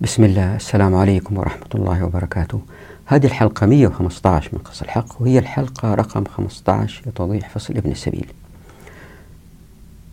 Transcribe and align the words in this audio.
بسم 0.00 0.24
الله. 0.24 0.56
السلام 0.56 0.94
عليكم 0.94 1.38
ورحمة 1.38 1.66
الله 1.74 2.04
وبركاته. 2.04 2.60
هذه 3.06 3.26
الحلقة 3.26 3.66
115 3.66 4.50
من 4.52 4.58
قص 4.58 4.82
الحق 4.82 5.22
وهي 5.22 5.38
الحلقة 5.38 5.94
رقم 5.94 6.24
15 6.24 7.02
لتوضيح 7.06 7.48
فصل 7.48 7.76
ابن 7.76 7.90
السبيل 7.90 8.26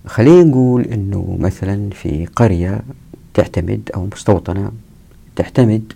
خلينا 0.06 0.44
نقول 0.44 0.82
أنه 0.82 1.38
مثلا 1.40 1.90
في 1.90 2.26
قرية 2.26 2.82
تعتمد 3.34 3.90
أو 3.96 4.06
مستوطنة 4.14 4.72
تعتمد 5.36 5.94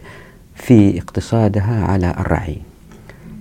في 0.56 0.98
اقتصادها 1.00 1.86
على 1.86 2.12
الرعي. 2.12 2.62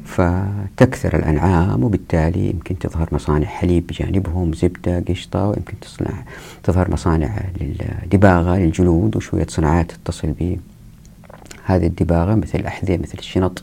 فتكثر 0.09 1.17
الأنعام 1.17 1.85
وبالتالي 1.85 2.51
يمكن 2.51 2.79
تظهر 2.79 3.09
مصانع 3.13 3.47
حليب 3.47 3.87
بجانبهم 3.87 4.53
زبدة 4.53 5.05
قشطة 5.09 5.47
ويمكن 5.47 5.81
تصنع 5.81 6.25
تظهر 6.63 6.91
مصانع 6.91 7.41
للدباغة 7.61 8.57
للجلود 8.57 9.17
وشوية 9.17 9.47
صناعات 9.49 9.93
تتصل 9.93 10.29
بهذه 10.29 11.87
الدباغة 11.87 12.35
مثل 12.35 12.59
الأحذية 12.59 12.97
مثل 12.97 13.19
الشنط. 13.19 13.63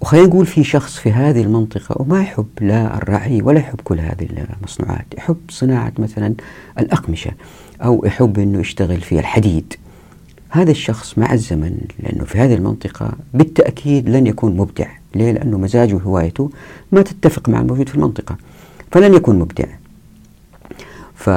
وخلينا 0.00 0.26
نقول 0.26 0.46
في 0.46 0.64
شخص 0.64 0.96
في 0.96 1.12
هذه 1.12 1.42
المنطقة 1.42 2.02
وما 2.02 2.20
يحب 2.20 2.48
لا 2.60 2.96
الرعي 2.96 3.42
ولا 3.42 3.58
يحب 3.58 3.80
كل 3.84 4.00
هذه 4.00 4.28
المصنوعات 4.60 5.06
يحب 5.18 5.36
صناعة 5.48 5.92
مثلا 5.98 6.34
الأقمشة 6.78 7.30
أو 7.84 8.04
يحب 8.04 8.38
أنه 8.38 8.60
يشتغل 8.60 9.00
في 9.00 9.18
الحديد. 9.18 9.74
هذا 10.50 10.70
الشخص 10.70 11.18
مع 11.18 11.32
الزمن 11.32 11.76
لأنه 12.02 12.24
في 12.24 12.38
هذه 12.38 12.54
المنطقة 12.54 13.12
بالتأكيد 13.34 14.08
لن 14.08 14.26
يكون 14.26 14.56
مبدع. 14.56 14.86
ليه؟ 15.14 15.32
لأنه 15.32 15.58
مزاجه 15.58 15.94
وهوايته 15.94 16.50
ما 16.92 17.02
تتفق 17.02 17.48
مع 17.48 17.60
الموجود 17.60 17.88
في 17.88 17.94
المنطقة 17.94 18.36
فلن 18.92 19.14
يكون 19.14 19.38
مبدع. 19.38 19.64
ف... 21.14 21.30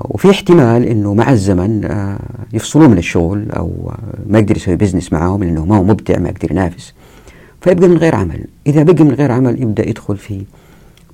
وفي 0.00 0.30
احتمال 0.30 0.84
إنه 0.84 1.14
مع 1.14 1.30
الزمن 1.30 1.84
آه 1.84 2.18
يفصلوه 2.52 2.88
من 2.88 2.98
الشغل 2.98 3.50
أو 3.50 3.92
ما 4.26 4.38
يقدر 4.38 4.56
يسوي 4.56 4.76
بزنس 4.76 5.12
معاهم 5.12 5.44
لأنه 5.44 5.64
ما 5.64 5.76
هو 5.76 5.84
مبدع 5.84 6.18
ما 6.18 6.28
يقدر 6.28 6.50
ينافس. 6.52 6.94
فيبقى 7.60 7.88
من 7.88 7.96
غير 7.96 8.14
عمل. 8.14 8.44
إذا 8.66 8.82
بقي 8.82 9.04
من 9.04 9.14
غير 9.14 9.32
عمل 9.32 9.62
يبدأ 9.62 9.88
يدخل 9.88 10.16
في 10.16 10.42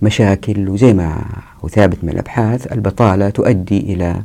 مشاكل 0.02 0.68
وزي 0.68 0.94
ما 0.94 1.24
هو 1.64 1.68
ثابت 1.68 1.96
من 2.02 2.08
الأبحاث 2.08 2.72
البطالة 2.72 3.30
تؤدي 3.30 3.80
إلى 3.80 4.22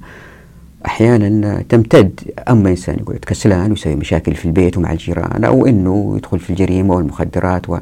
أحيانا 0.86 1.64
تمتد 1.70 2.20
أما 2.50 2.70
إنسان 2.70 3.00
يقعد 3.00 3.20
كسلان 3.28 3.72
ويسوي 3.72 3.96
مشاكل 3.96 4.36
في 4.36 4.46
البيت 4.46 4.78
ومع 4.78 4.92
الجيران 4.92 5.44
أو 5.44 5.66
إنه 5.66 6.14
يدخل 6.18 6.40
في 6.40 6.50
الجريمة 6.50 6.96
والمخدرات 6.96 7.70
و 7.70 7.78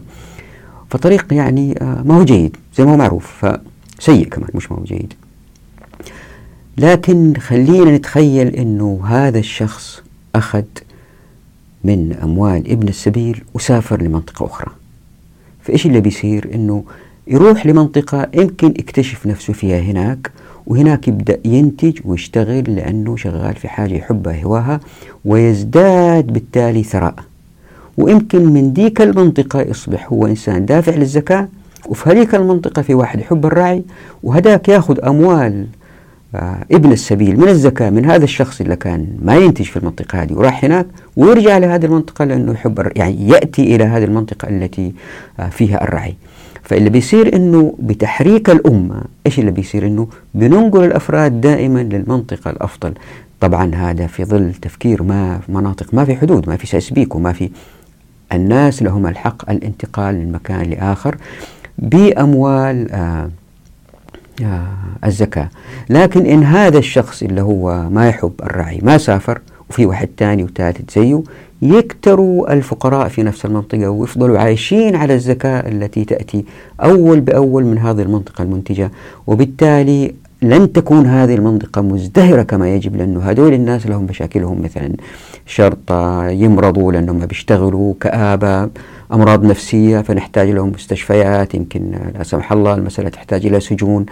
فطريق 0.90 1.34
يعني 1.34 1.76
ما 1.82 2.18
هو 2.18 2.24
جيد 2.24 2.58
زي 2.78 2.86
ما 2.86 2.92
هو 2.92 2.98
معروف 2.98 3.46
فسيء 4.00 4.28
كمان 4.28 4.50
مش 4.54 4.72
ما 4.72 4.78
هو 4.78 4.84
جيد. 4.84 5.14
لكن 6.78 7.34
خلينا 7.40 7.98
نتخيل 7.98 8.48
إنه 8.48 9.02
هذا 9.06 9.40
الشخص 9.40 10.02
أخذ 10.36 10.64
من 11.84 12.14
أموال 12.24 12.72
ابن 12.72 12.88
السبيل 12.88 13.44
وسافر 13.54 14.02
لمنطقة 14.02 14.46
أخرى. 14.46 14.72
فإيش 15.62 15.86
اللي 15.86 16.00
بيصير؟ 16.02 16.56
إنه 16.56 16.84
يروح 17.28 17.66
لمنطقة 17.66 18.28
يمكن 18.34 18.68
يكتشف 18.68 19.28
نفسه 19.28 19.54
فيها 19.54 19.80
هناك 19.80 20.32
وهناك 20.70 21.08
يبدأ 21.08 21.40
ينتج 21.46 22.00
ويشتغل 22.06 22.76
لأنه 22.76 23.16
شغال 23.16 23.56
في 23.56 23.68
حاجة 23.68 23.94
يحبها 23.94 24.44
هواها 24.44 24.80
ويزداد 25.26 26.28
بالتالي 26.28 26.84
ثراء. 26.84 27.16
ويمكن 27.98 28.46
من 28.46 28.74
ديك 28.74 29.02
المنطقة 29.02 29.62
يصبح 29.62 30.08
هو 30.14 30.26
إنسان 30.28 30.66
دافع 30.66 30.96
للزكاة 30.96 31.48
وفي 31.88 32.10
هذيك 32.10 32.36
المنطقة 32.36 32.82
في 32.82 32.94
واحد 32.94 33.20
يحب 33.20 33.46
الراعي 33.46 33.84
وهداك 34.24 34.70
ياخذ 34.70 35.06
أموال 35.06 35.66
آه 36.36 36.66
ابن 36.72 36.92
السبيل 36.92 37.40
من 37.40 37.48
الزكاة 37.48 37.90
من 37.90 38.06
هذا 38.06 38.24
الشخص 38.24 38.62
اللي 38.62 38.76
كان 38.76 39.08
ما 39.22 39.36
ينتج 39.36 39.66
في 39.66 39.78
المنطقة 39.78 40.22
هذه 40.22 40.34
وراح 40.34 40.66
هناك 40.66 40.86
ويرجع 41.18 41.58
لهذه 41.58 41.86
المنطقة 41.86 42.26
لأنه 42.26 42.52
يحب 42.52 42.92
يعني 42.96 43.28
يأتي 43.28 43.76
إلى 43.76 43.84
هذه 43.84 44.04
المنطقة 44.04 44.50
التي 44.50 44.94
آه 45.40 45.50
فيها 45.50 45.84
الرعي. 45.84 46.16
فاللي 46.70 46.90
بيصير 46.90 47.36
إنه 47.36 47.74
بتحريك 47.80 48.50
الأمة 48.50 49.02
إيش 49.26 49.40
اللي 49.40 49.52
بيصير 49.52 49.88
إنه 49.88 50.08
بننقل 50.34 50.84
الأفراد 50.84 51.42
دائما 51.42 51.80
للمنطقة 51.80 52.52
الأفضل. 52.52 52.94
طبعا 53.40 53.76
هذا 53.76 54.08
في 54.08 54.26
ظل 54.26 54.54
تفكير 54.54 55.04
ما 55.04 55.38
في 55.46 55.52
مناطق 55.52 55.94
ما 55.94 56.06
في 56.06 56.16
حدود 56.16 56.50
ما 56.50 56.58
في 56.58 56.68
ساسبيك 56.68 57.16
وما 57.16 57.34
في 57.34 57.50
الناس 58.34 58.84
لهم 58.84 59.08
الحق 59.08 59.50
الانتقال 59.50 60.16
من 60.16 60.32
مكان 60.32 60.62
لآخر 60.70 61.18
بأموال 61.78 62.92
آه 62.92 63.30
آه 64.44 64.68
الزكاة. 65.06 65.50
لكن 65.90 66.26
إن 66.26 66.44
هذا 66.44 66.78
الشخص 66.78 67.24
اللي 67.24 67.42
هو 67.42 67.90
ما 67.90 68.10
يحب 68.10 68.34
الرعي 68.44 68.80
ما 68.84 68.98
سافر 68.98 69.42
وفي 69.70 69.86
واحد 69.86 70.10
ثاني 70.18 70.44
وثالث 70.44 70.94
زيه 70.96 71.24
يكتروا 71.62 72.54
الفقراء 72.54 73.08
في 73.08 73.24
نفس 73.24 73.46
المنطقة 73.46 73.90
ويفضلوا 73.90 74.40
عايشين 74.40 74.96
على 74.96 75.14
الزكاة 75.14 75.70
التي 75.70 76.06
تأتي 76.06 76.46
أول 76.82 77.20
بأول 77.20 77.66
من 77.66 77.78
هذه 77.78 78.02
المنطقة 78.02 78.42
المنتجة. 78.42 78.92
وبالتالي 79.28 80.14
لن 80.42 80.74
تكون 80.74 81.06
هذه 81.06 81.36
المنطقة 81.36 81.82
مزدهرة 81.82 82.44
كما 82.44 82.76
يجب 82.76 82.96
لأنه 82.96 83.20
هذول 83.20 83.54
الناس 83.54 83.88
لهم 83.88 84.04
مشاكلهم 84.04 84.62
مثلا 84.62 84.94
شرطة 85.46 86.28
يمرضوا 86.30 86.92
لأنهم 86.92 87.20
بيشتغلوا 87.20 87.94
كآبة 88.00 88.70
أمراض 89.14 89.46
نفسية 89.46 90.02
فنحتاج 90.02 90.50
لهم 90.50 90.70
مستشفيات 90.70 91.56
يمكن 91.56 91.92
لا 92.18 92.24
سمح 92.24 92.52
الله 92.52 92.74
المسألة 92.74 93.10
تحتاج 93.10 93.46
إلى 93.46 93.60
سجون. 93.60 94.06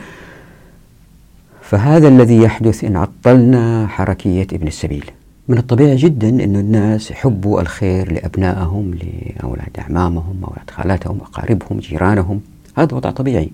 فهذا 1.61 2.07
الذي 2.07 2.37
يحدث 2.37 2.83
إن 2.83 2.97
عطلنا 2.97 3.87
حركية 3.87 4.47
ابن 4.53 4.67
السبيل. 4.67 5.11
من 5.49 5.57
الطبيعي 5.57 5.95
جدا 5.95 6.29
أن 6.29 6.55
الناس 6.55 7.11
يحبوا 7.11 7.61
الخير 7.61 8.11
لأبنائهم 8.11 8.93
لأولاد 8.93 9.69
أعمامهم 9.79 10.43
أولاد 10.43 10.69
خالاتهم 10.71 11.17
أقاربهم 11.21 11.79
جيرانهم. 11.79 12.41
هذا 12.77 12.95
وضع 12.95 13.11
طبيعي. 13.11 13.49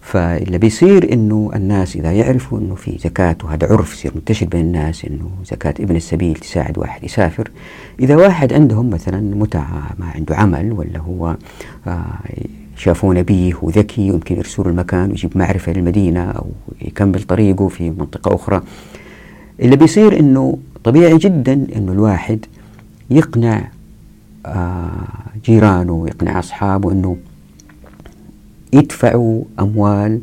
فاللي 0.00 0.58
بيصير 0.58 1.12
أنه 1.12 1.50
الناس 1.54 1.96
إذا 1.96 2.12
يعرفوا 2.12 2.58
أنه 2.58 2.74
في 2.74 2.98
زكاة 2.98 3.36
وهذا 3.44 3.66
عرف 3.72 3.94
يصير 3.94 4.12
منتشر 4.14 4.46
بين 4.46 4.60
الناس 4.60 5.04
أنه 5.04 5.30
زكاة 5.50 5.74
ابن 5.80 5.96
السبيل 5.96 6.34
تساعد 6.34 6.78
واحد 6.78 7.04
يسافر. 7.04 7.50
إذا 8.00 8.16
واحد 8.16 8.52
عندهم 8.52 8.90
مثلا 8.90 9.20
متعة 9.20 9.90
ما 9.98 10.06
عنده 10.06 10.36
عمل 10.36 10.72
ولا 10.72 10.98
هو 10.98 11.36
آه 11.86 12.04
شافوه 12.76 13.14
نبيه 13.14 13.54
وذكي 13.62 14.02
يمكن 14.06 14.36
يرسلوا 14.36 14.68
المكان 14.68 15.10
ويجيب 15.10 15.38
معرفة 15.38 15.72
للمدينة 15.72 16.30
أو 16.30 16.46
يكمل 16.82 17.22
طريقه 17.22 17.68
في 17.68 17.90
منطقة 17.90 18.34
أخرى. 18.34 18.62
اللي 19.60 19.76
بيصير 19.76 20.20
أنه 20.20 20.58
طبيعي 20.84 21.16
جدا 21.18 21.52
إنه 21.76 21.92
الواحد 21.92 22.46
يقنع 23.10 23.68
آه 24.46 24.90
جيرانه 25.44 25.92
ويقنع 25.92 26.38
أصحابه 26.38 26.92
إنه 26.92 27.16
يدفعوا 28.72 29.42
أموال 29.60 30.20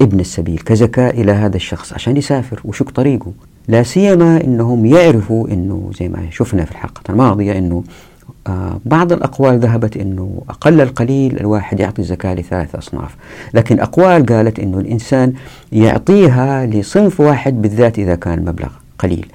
ابن 0.00 0.20
السبيل 0.20 0.58
كزكاة 0.58 1.10
إلى 1.10 1.32
هذا 1.32 1.56
الشخص 1.56 1.92
عشان 1.92 2.16
يسافر 2.16 2.60
وشق 2.64 2.90
طريقه؟ 2.90 3.32
لا 3.68 3.82
سيما 3.82 4.44
إنهم 4.44 4.86
يعرفوا 4.86 5.48
إنه 5.48 5.90
زي 6.00 6.08
ما 6.08 6.26
شفنا 6.30 6.64
في 6.64 6.72
الحلقة 6.72 7.02
الماضية 7.10 7.58
إنه 7.58 7.84
آه 8.46 8.80
بعض 8.84 9.12
الأقوال 9.12 9.58
ذهبت 9.58 9.96
أنه 9.96 10.42
أقل 10.48 10.80
القليل 10.80 11.40
الواحد 11.40 11.80
يعطي 11.80 12.02
الزكاة 12.02 12.34
لثلاث 12.34 12.74
أصناف 12.74 13.16
لكن 13.54 13.80
أقوال 13.80 14.26
قالت 14.26 14.58
أنه 14.58 14.78
الإنسان 14.78 15.32
يعطيها 15.72 16.66
لصنف 16.66 17.20
واحد 17.20 17.62
بالذات 17.62 17.98
إذا 17.98 18.14
كان 18.14 18.38
المبلغ 18.38 18.68
قليل. 18.98 19.26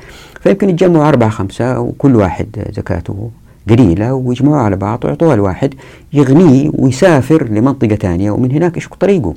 فيمكن 0.41 0.69
يتجمعوا 0.69 1.07
أربعة 1.07 1.29
خمسة 1.29 1.79
وكل 1.79 2.15
واحد 2.15 2.65
زكاته 2.71 3.31
قليلة 3.69 4.13
ويجمعوها 4.13 4.61
على 4.61 4.75
بعض 4.75 5.05
ويعطوها 5.05 5.35
لواحد 5.35 5.73
يغنيه 6.13 6.71
ويسافر 6.73 7.43
لمنطقة 7.43 7.95
ثانية 7.95 8.31
ومن 8.31 8.51
هناك 8.51 8.77
يشق 8.77 8.95
طريقه. 8.95 9.33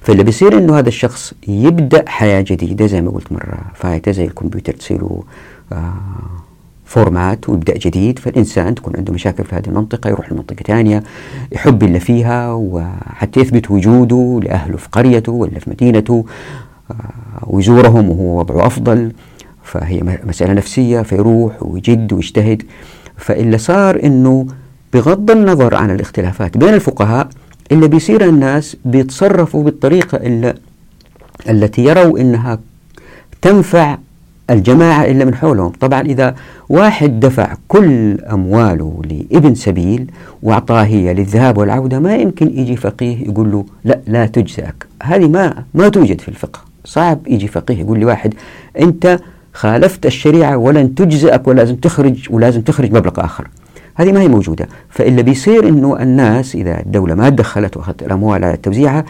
فاللي 0.00 0.22
بيصير 0.22 0.58
إنه 0.58 0.78
هذا 0.78 0.88
الشخص 0.88 1.34
يبدأ 1.48 2.04
حياة 2.08 2.40
جديدة 2.40 2.86
زي 2.86 3.02
ما 3.02 3.10
قلت 3.10 3.32
مرة. 3.32 3.58
فايتة 3.74 4.12
زي 4.12 4.24
الكمبيوتر 4.24 4.72
تصير 4.72 5.00
آه 5.72 5.92
فورمات 6.84 7.48
ويبدأ 7.48 7.78
جديد. 7.78 8.18
فالإنسان 8.18 8.74
تكون 8.74 8.96
عنده 8.96 9.12
مشاكل 9.12 9.44
في 9.44 9.56
هذه 9.56 9.66
المنطقة 9.66 10.10
يروح 10.10 10.32
لمنطقة 10.32 10.62
ثانية 10.66 11.02
يحب 11.52 11.82
اللي 11.82 12.00
فيها 12.00 12.52
وحتى 12.52 13.40
يثبت 13.40 13.70
وجوده 13.70 14.40
لأهله 14.42 14.76
في 14.76 14.88
قريته 14.92 15.32
ولا 15.32 15.58
في 15.58 15.70
مدينته. 15.70 16.24
ويزورهم 17.46 18.10
وهو 18.10 18.38
وضعه 18.38 18.66
أفضل 18.66 19.12
فهي 19.62 20.18
مسألة 20.24 20.52
نفسية 20.52 21.00
فيروح 21.02 21.62
ويجد 21.62 22.12
ويجتهد. 22.12 22.62
فاللي 23.16 23.58
صار 23.58 24.00
إنه 24.04 24.46
بغض 24.92 25.30
النظر 25.30 25.74
عن 25.74 25.90
الاختلافات 25.90 26.56
بين 26.56 26.74
الفقهاء 26.74 27.28
اللي 27.72 27.88
بيصير 27.88 28.24
الناس 28.24 28.76
بيتصرفوا 28.84 29.62
بالطريقة 29.62 30.20
التي 31.48 31.84
يروا 31.84 32.18
إنها 32.18 32.58
تنفع 33.42 33.98
الجماعة 34.50 35.04
اللي 35.04 35.24
من 35.24 35.34
حولهم. 35.34 35.72
طبعا 35.80 36.00
إذا 36.00 36.34
واحد 36.68 37.20
دفع 37.20 37.54
كل 37.68 38.20
أمواله 38.20 39.02
لابن 39.04 39.54
سبيل 39.54 40.10
وأعطاه 40.42 40.82
هي 40.82 41.14
للذهاب 41.14 41.58
والعودة 41.58 41.98
ما 41.98 42.16
يمكن 42.16 42.58
يجي 42.58 42.76
فقيه 42.76 43.28
يقول 43.28 43.52
له 43.52 43.64
لا 43.84 44.00
لا 44.06 44.26
تجزئك 44.26 44.86
هذه 45.02 45.28
ما 45.28 45.64
ما 45.74 45.88
توجد 45.88 46.20
في 46.20 46.28
الفقه. 46.28 46.67
صعب 46.88 47.28
يجي 47.28 47.48
فقيه 47.48 47.80
يقول 47.80 48.00
لواحد 48.00 48.34
أنت 48.80 49.20
خالفت 49.52 50.06
الشريعة 50.06 50.56
ولن 50.56 50.94
تجزئك 50.94 51.48
ولازم 51.48 51.76
تخرج 51.76 52.26
ولازم 52.30 52.60
تخرج 52.60 52.92
مبلغ 52.92 53.12
آخر. 53.16 53.48
هذه 53.94 54.12
ما 54.12 54.20
هي 54.20 54.28
موجودة. 54.28 54.68
فإلا 54.88 55.22
بيصير 55.22 55.68
أنه 55.68 56.02
الناس 56.02 56.54
إذا 56.54 56.80
الدولة 56.80 57.14
ما 57.14 57.30
تدخلت 57.30 57.76
وأخذت 57.76 58.02
الأموال 58.02 58.44
على 58.44 58.56
توزيعها 58.56 59.04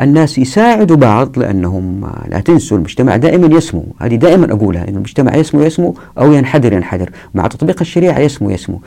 الناس 0.00 0.38
يساعدوا 0.38 0.96
بعض 0.96 1.38
لأنهم 1.38 2.10
لا 2.28 2.40
تنسوا 2.40 2.76
المجتمع 2.76 3.16
دائما 3.16 3.56
يسمو. 3.56 3.84
هذه 4.00 4.14
دائما 4.14 4.52
أقولها 4.52 4.88
أن 4.88 4.94
المجتمع 4.94 5.36
يسمو 5.36 5.62
يسمو 5.62 5.94
أو 6.18 6.32
ينحدر 6.32 6.72
ينحدر. 6.72 7.10
مع 7.34 7.46
تطبيق 7.46 7.76
الشريعة 7.80 8.18
يسمو 8.18 8.50
يسمو. 8.50 8.80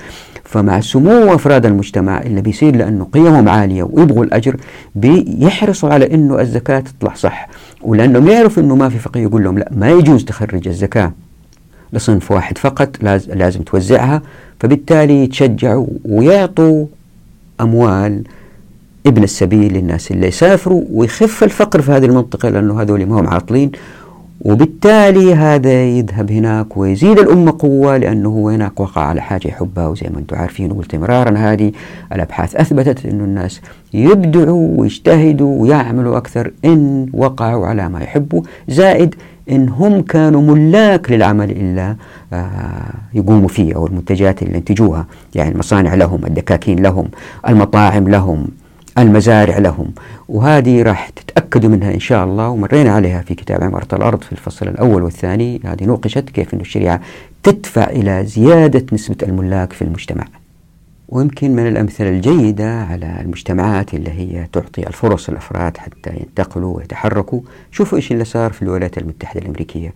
فمع 0.44 0.80
سمو 0.80 1.36
أفراد 1.36 1.66
المجتمع 1.66 2.22
اللي 2.22 2.42
بيصير 2.42 2.76
لأنه 2.76 3.08
قيمهم 3.14 3.50
عالية 3.50 3.84
ويبغوا 3.84 4.24
الأجر 4.24 4.56
بيحرصوا 4.96 5.90
على 5.90 6.14
أنه 6.14 6.42
الزكاة 6.42 6.80
تطلع 6.80 7.14
صح. 7.14 7.50
ولأنهم 7.82 8.28
يعرفوا 8.28 8.64
أنه 8.64 8.76
ما 8.76 8.90
في 8.90 8.98
فقيه 9.00 9.22
يقول 9.22 9.44
لهم 9.44 9.60
لا 9.60 9.70
ما 9.72 9.92
يجوز 9.92 10.26
تخرج 10.26 10.68
الزكاة 10.68 11.12
لصنف 11.94 12.32
واحد 12.32 12.58
فقط 12.58 13.04
لازم 13.28 13.62
توزعها. 13.62 14.22
فبالتالي 14.60 15.24
يتشجعوا 15.24 15.88
ويعطوا 16.06 16.86
أموال 17.62 18.24
ابن 19.06 19.24
السبيل 19.24 19.74
للناس 19.74 20.12
اللي 20.12 20.28
يسافروا 20.28 20.84
ويخف 20.94 21.44
الفقر 21.44 21.82
في 21.82 21.92
هذه 21.92 22.06
المنطقة 22.06 22.50
لأنه 22.50 22.82
هذول 22.82 23.06
ما 23.06 23.20
هم 23.20 23.28
عاطلين. 23.28 23.72
وبالتالي 24.42 25.36
هذا 25.36 25.84
يذهب 25.84 26.32
هناك 26.32 26.78
ويزيد 26.78 27.20
الأمة 27.20 27.56
قوة 27.60 27.98
لأنه 27.98 28.30
هو 28.30 28.50
هناك 28.50 28.80
وقع 28.80 29.02
على 29.02 29.22
حاجة 29.22 29.48
يحبها 29.48 29.88
وزي 29.88 30.10
ما 30.14 30.20
أنتم 30.20 30.36
عارفين 30.36 30.72
وقلت 30.72 30.96
مرارا 30.96 31.38
هذه 31.38 31.72
الأبحاث 32.14 32.56
أثبتت 32.56 33.06
أنه 33.06 33.24
الناس 33.24 33.62
يبدعوا 33.94 34.68
ويجتهدوا 34.78 35.62
ويعملوا 35.62 36.18
أكثر 36.18 36.52
إن 36.66 37.10
وقعوا 37.14 37.68
على 37.68 37.90
ما 37.90 38.00
يحبوا 38.00 38.42
زائد 38.68 39.16
إن 39.52 39.70
هم 39.70 40.02
كانوا 40.02 40.42
ملاك 40.42 41.12
للعمل 41.12 41.52
إلا 41.52 41.96
آه، 42.34 42.94
يقوموا 43.14 43.48
فيه 43.48 43.76
أو 43.76 43.88
المنتجات 43.88 44.44
اللي 44.44 44.58
ينتجوها 44.58 45.06
يعني 45.36 45.52
المصانع 45.52 45.94
لهم 45.94 46.26
الدكاكين 46.26 46.80
لهم 46.80 47.08
المطاعم 47.48 48.10
لهم 48.10 48.48
المزارع 48.98 49.58
لهم. 49.58 49.92
وهذه 50.30 50.82
راح 50.84 51.10
تتأكدوا 51.10 51.70
منها 51.70 51.94
إن 51.94 52.00
شاء 52.00 52.24
الله 52.26 52.50
ومرينا 52.50 52.92
عليها 52.92 53.22
في 53.22 53.36
كتاب 53.36 53.64
عمارة 53.64 53.88
الأرض 53.94 54.24
في 54.24 54.32
الفصل 54.32 54.68
الأول 54.68 55.04
والثاني. 55.04 55.62
هذه 55.66 55.84
نوقشت 55.84 56.30
كيف 56.30 56.54
أن 56.54 56.60
الشريعة 56.60 57.02
تدفع 57.44 57.84
إلى 57.84 58.26
زيادة 58.26 58.86
نسبة 58.94 59.18
الملاك 59.24 59.74
في 59.74 59.82
المجتمع. 59.82 60.26
ويمكن 61.10 61.52
من 61.56 61.68
الأمثلة 61.68 62.10
الجيدة 62.10 62.82
على 62.84 63.18
المجتمعات 63.22 63.94
اللي 63.94 64.12
هي 64.12 64.48
تعطي 64.54 64.88
الفرص 64.88 65.30
للأفراد 65.30 65.78
حتى 65.78 66.10
ينتقلوا 66.10 66.78
ويتحركوا. 66.78 67.42
شوفوا 67.72 67.98
إيش 67.98 68.12
اللي 68.12 68.26
صار 68.26 68.54
في 68.54 68.62
الولايات 68.62 68.98
المتحدة 68.98 69.42
الأمريكية. 69.42 69.94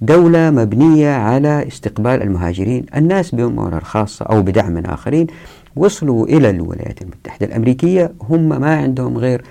دولة 0.00 0.50
مبنية 0.50 1.10
على 1.10 1.68
استقبال 1.68 2.22
المهاجرين 2.22 2.86
الناس 2.96 3.34
بأمور 3.34 3.80
خاصة 3.80 4.24
أو 4.24 4.42
بدعم 4.42 4.72
من 4.72 4.86
آخرين. 4.86 5.26
وصلوا 5.76 6.26
إلى 6.26 6.50
الولايات 6.50 7.02
المتحدة 7.02 7.46
الأمريكية. 7.46 8.12
هم 8.22 8.60
ما 8.60 8.76
عندهم 8.76 9.18
غير 9.18 9.42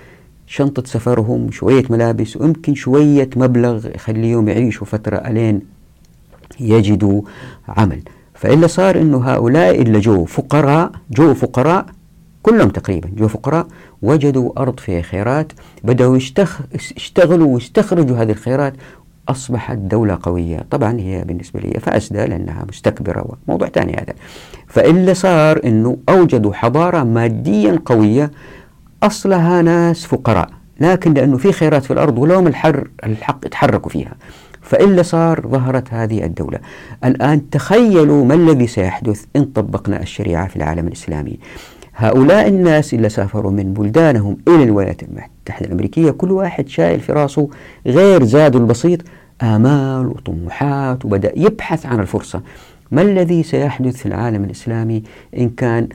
شنطة 0.46 0.82
سفرهم 0.86 1.50
شوية 1.50 1.84
ملابس 1.90 2.36
ويمكن 2.36 2.74
شوية 2.74 3.30
مبلغ 3.36 3.86
يخليهم 3.94 4.48
يعيشوا 4.48 4.86
فترة 4.86 5.16
ألين 5.16 5.60
يجدوا 6.60 7.22
عمل. 7.68 8.02
فإلا 8.34 8.66
صار 8.66 9.00
أنه 9.00 9.18
هؤلاء 9.18 9.82
اللي 9.82 10.00
جو 10.00 10.24
فقراء 10.24 10.92
جو 11.10 11.34
فقراء 11.34 11.86
كلهم 12.42 12.68
تقريبا 12.68 13.08
جو 13.16 13.28
فقراء 13.28 13.66
وجدوا 14.02 14.62
أرض 14.62 14.80
فيها 14.80 15.02
خيرات 15.02 15.52
بدأوا 15.84 16.16
يشتغ... 16.16 16.50
يشتغلوا 16.74 17.54
ويستخرجوا 17.54 18.16
هذه 18.16 18.30
الخيرات 18.30 18.74
أصبحت 19.28 19.78
دولة 19.78 20.18
قوية. 20.22 20.66
طبعا 20.70 21.00
هي 21.00 21.24
بالنسبة 21.24 21.60
لي 21.60 21.80
فاسدة 21.80 22.26
لأنها 22.26 22.64
مستكبرة 22.68 23.38
موضوع 23.48 23.68
ثاني 23.68 23.92
هذا. 23.92 24.14
فإلا 24.66 25.14
صار 25.14 25.60
أنه 25.64 25.96
أوجدوا 26.08 26.52
حضارة 26.54 27.02
ماديا 27.02 27.78
قوية 27.84 28.30
أصلها 29.02 29.62
ناس 29.62 30.06
فقراء 30.06 30.48
لكن 30.80 31.14
لأنه 31.14 31.36
في 31.36 31.52
خيرات 31.52 31.84
في 31.84 31.92
الأرض 31.92 32.18
ولهم 32.18 32.46
الحر 32.46 32.90
الحق 33.04 33.46
يتحركوا 33.46 33.90
فيها. 33.90 34.14
فإلا 34.62 35.02
صار 35.02 35.48
ظهرت 35.48 35.94
هذه 35.94 36.24
الدولة. 36.24 36.58
الآن 37.04 37.50
تخيلوا 37.50 38.24
ما 38.24 38.34
الذي 38.34 38.66
سيحدث 38.66 39.24
إن 39.36 39.44
طبقنا 39.44 40.02
الشريعة 40.02 40.48
في 40.48 40.56
العالم 40.56 40.86
الإسلامي. 40.86 41.38
هؤلاء 42.00 42.48
الناس 42.48 42.94
اللي 42.94 43.08
سافروا 43.08 43.50
من 43.52 43.72
بلدانهم 43.74 44.36
إلى 44.48 44.62
الولايات 44.62 45.02
المتحدة 45.02 45.66
الأمريكية 45.66 46.10
كل 46.10 46.30
واحد 46.30 46.68
شايل 46.68 47.00
في 47.00 47.12
راسه 47.12 47.48
غير 47.86 48.24
زاده 48.24 48.58
البسيط 48.58 49.00
آمال 49.42 50.06
وطموحات 50.06 51.04
وبدأ 51.04 51.32
يبحث 51.36 51.86
عن 51.86 52.00
الفرصة. 52.00 52.40
ما 52.90 53.02
الذي 53.02 53.42
سيحدث 53.42 53.96
في 53.96 54.06
العالم 54.06 54.44
الإسلامي 54.44 55.02
إن 55.38 55.48
كان 55.48 55.88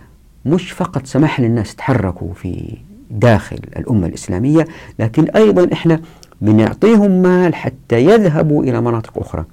مش 0.46 0.72
فقط 0.72 1.06
سمح 1.06 1.40
للناس 1.40 1.76
تحركوا 1.76 2.34
في 2.34 2.78
داخل 3.12 3.60
الأمة 3.78 4.08
الإسلامية 4.08 4.68
لكن 5.00 5.24
أيضا 5.30 5.68
إحنا 5.74 6.00
بنعطيهم 6.42 7.12
مال 7.22 7.56
حتى 7.56 8.06
يذهبوا 8.06 8.64
إلى 8.64 8.82
مناطق 8.82 9.18
أخرى. 9.18 9.46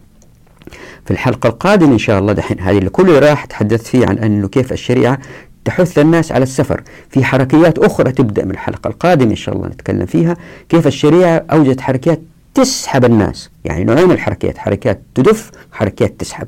في 1.04 1.10
الحلقة 1.10 1.48
القادمة 1.48 1.92
إن 1.92 1.98
شاء 1.98 2.18
الله 2.18 2.32
دحين 2.32 2.60
هذه 2.60 2.78
اللي 2.78 2.90
كل 2.90 3.22
راح 3.22 3.44
تحدث 3.44 3.82
فيه 3.82 4.06
عن 4.06 4.18
أنه 4.18 4.48
كيف 4.48 4.72
الشريعة 4.72 5.18
تحث 5.64 5.98
الناس 5.98 6.32
على 6.32 6.42
السفر. 6.42 6.82
في 7.10 7.24
حركيات 7.24 7.78
أخرى 7.78 8.12
تبدأ 8.12 8.44
من 8.44 8.50
الحلقة 8.50 8.88
القادمة 8.88 9.30
إن 9.30 9.36
شاء 9.36 9.56
الله 9.56 9.68
نتكلم 9.68 10.06
فيها. 10.06 10.36
كيف 10.68 10.86
الشريعة 10.86 11.44
أوجدت 11.52 11.80
حركات 11.80 12.20
تسحب 12.54 13.04
الناس؟ 13.04 13.50
يعني 13.64 13.84
نوعين 13.84 14.04
من 14.04 14.12
الحركات 14.12 14.58
حركات 14.58 15.02
تدف 15.14 15.50
حركات 15.72 16.20
تسحب. 16.20 16.46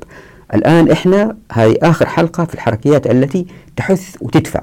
الآن 0.53 0.91
إحنا 0.91 1.37
هذه 1.51 1.75
آخر 1.81 2.05
حلقة 2.05 2.45
في 2.45 2.53
الحركيات 2.53 3.07
التي 3.07 3.45
تحث 3.75 4.15
وتدفع. 4.21 4.61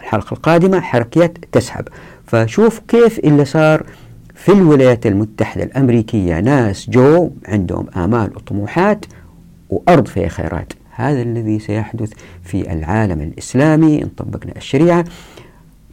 الحلقة 0.00 0.34
القادمة 0.34 0.80
حركيات 0.80 1.38
تسحب. 1.52 1.84
فشوف 2.26 2.80
كيف 2.88 3.18
اللي 3.18 3.44
صار 3.44 3.86
في 4.34 4.52
الولايات 4.52 5.06
المتحدة 5.06 5.64
الأمريكية. 5.64 6.40
ناس 6.40 6.90
جو 6.90 7.30
عندهم 7.48 7.86
آمال 7.96 8.36
وطموحات 8.36 9.04
وأرض 9.70 10.06
فيها 10.06 10.28
خيرات. 10.28 10.72
هذا 10.98 11.22
الذي 11.22 11.58
سيحدث 11.58 12.12
في 12.42 12.72
العالم 12.72 13.20
الإسلامي. 13.20 14.02
إن 14.02 14.08
طبقنا 14.08 14.56
الشريعة 14.56 15.04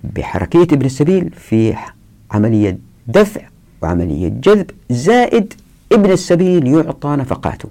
بحركية 0.04 0.62
ابن 0.62 0.86
السبيل 0.86 1.30
في 1.30 1.76
عملية 2.32 2.78
دفع 3.08 3.42
وعملية 3.82 4.28
جذب 4.28 4.72
زائد 4.90 5.54
ابن 5.92 6.12
السبيل 6.12 6.68
يعطى 6.68 7.10
نفقاته. 7.10 7.70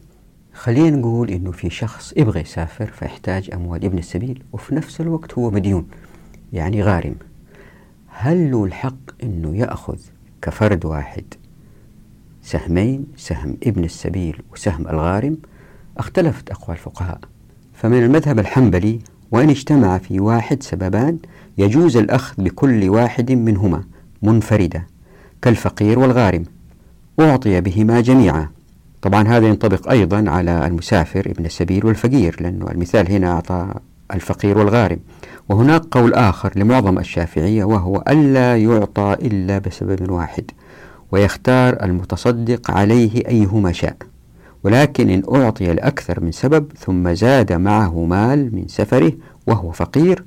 خلينا 0.53 0.97
نقول 0.97 1.31
إنه 1.31 1.53
في 1.53 1.71
شخص 1.71 2.15
يبغى 2.17 2.41
يسافر 2.41 2.87
فيحتاج 2.87 3.51
أموال 3.55 3.85
ابن 3.85 3.99
السبيل 3.99 4.43
وفي 4.53 4.75
نفس 4.75 5.01
الوقت 5.01 5.35
هو 5.35 5.51
مديون 5.51 5.87
يعني 6.53 6.83
غارم. 6.83 7.15
هل 8.09 8.51
له 8.51 8.65
الحق 8.65 9.23
إنه 9.23 9.57
يأخذ 9.57 9.99
كفرد 10.43 10.85
واحد 10.85 11.25
سهمين 12.43 13.07
سهم 13.17 13.57
ابن 13.67 13.85
السبيل 13.85 14.43
وسهم 14.53 14.89
الغارم؟ 14.89 15.37
اختلفت 15.97 16.51
أقوال 16.51 16.77
الفقهاء. 16.77 17.19
فمن 17.75 18.03
المذهب 18.03 18.39
الحنبلي 18.39 18.99
وإن 19.31 19.51
اجتمع 19.51 19.99
في 19.99 20.21
واحد 20.21 20.63
سببان 20.63 21.19
يجوز 21.59 21.97
الأخذ 21.97 22.43
بكل 22.43 22.89
واحد 22.89 23.33
منهما 23.33 23.85
منفردة 24.23 24.87
كالفقير 25.43 25.99
والغارم 25.99 26.45
أعطي 27.21 27.61
بهما 27.61 28.01
جميعا. 28.01 28.49
طبعا 29.03 29.29
هذا 29.29 29.47
ينطبق 29.47 29.91
أيضا 29.91 30.31
على 30.31 30.67
المسافر 30.67 31.31
ابن 31.31 31.45
السبيل 31.45 31.87
والفقير 31.87 32.37
لأنه 32.41 32.67
المثال 32.71 33.13
هنا 33.13 33.33
أعطى 33.33 33.75
الفقير 34.15 34.59
والغارم. 34.59 34.99
وهناك 35.49 35.83
قول 35.91 36.15
آخر 36.15 36.53
لمعظم 36.57 36.99
الشافعية 36.99 37.65
وهو 37.65 38.05
ألا 38.09 38.57
يعطى 38.57 39.17
إلا 39.23 39.59
بسبب 39.59 40.11
واحد 40.11 40.51
ويختار 41.13 41.83
المتصدق 41.83 42.71
عليه 42.71 43.29
أيهما 43.29 43.73
شاء. 43.73 43.97
ولكن 44.65 45.11
إن 45.11 45.23
أعطي 45.35 45.73
لأكثر 45.73 46.25
من 46.25 46.33
سبب 46.33 46.73
ثم 46.79 47.15
زاد 47.15 47.53
معه 47.53 48.05
مال 48.05 48.55
من 48.55 48.69
سفره 48.69 49.13
وهو 49.47 49.73
فقير 49.73 50.25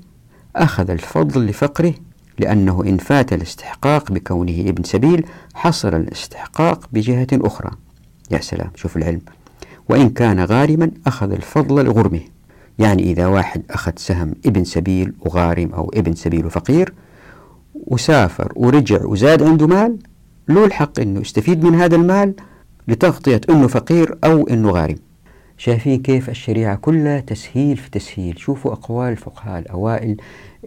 أخذ 0.55 0.89
الفضل 0.89 1.45
لفقره 1.45 1.93
لأنه 2.39 2.83
إن 2.83 2.97
فات 2.97 3.33
الاستحقاق 3.33 4.11
بكونه 4.11 4.69
ابن 4.69 4.83
سبيل 4.83 5.25
حصل 5.53 5.95
الاستحقاق 5.95 6.89
بجهة 6.93 7.27
أخرى. 7.33 7.71
يا 8.31 8.39
سلام 8.39 8.71
شوف 8.75 8.97
العلم. 8.97 9.21
وإن 9.89 10.09
كان 10.09 10.39
غارما 10.39 10.91
أخذ 11.07 11.31
الفضل 11.31 11.85
لغرمه. 11.85 12.21
يعني 12.79 13.03
إذا 13.03 13.27
واحد 13.27 13.61
أخذ 13.69 13.91
سهم 13.95 14.33
ابن 14.45 14.63
سبيل 14.63 15.13
وغارم 15.19 15.73
أو 15.73 15.91
ابن 15.93 16.15
سبيل 16.15 16.45
وفقير 16.45 16.93
وسافر 17.73 18.51
ورجع 18.55 19.05
وزاد 19.05 19.43
عنده 19.43 19.67
مال 19.67 19.97
له 20.47 20.65
الحق 20.65 20.99
أنه 20.99 21.19
يستفيد 21.19 21.63
من 21.63 21.75
هذا 21.75 21.95
المال 21.95 22.33
لتغطية 22.87 23.41
أنه 23.49 23.67
فقير 23.67 24.17
أو 24.23 24.47
أنه 24.47 24.71
غارم. 24.71 24.95
شايفين 25.57 26.01
كيف 26.01 26.29
الشريعة 26.29 26.75
كلها 26.75 27.19
تسهيل 27.19 27.77
في 27.77 27.89
تسهيل. 27.89 28.39
شوفوا 28.39 28.71
أقوال 28.71 29.11
الفقهاء 29.11 29.59
الأوائل 29.59 30.17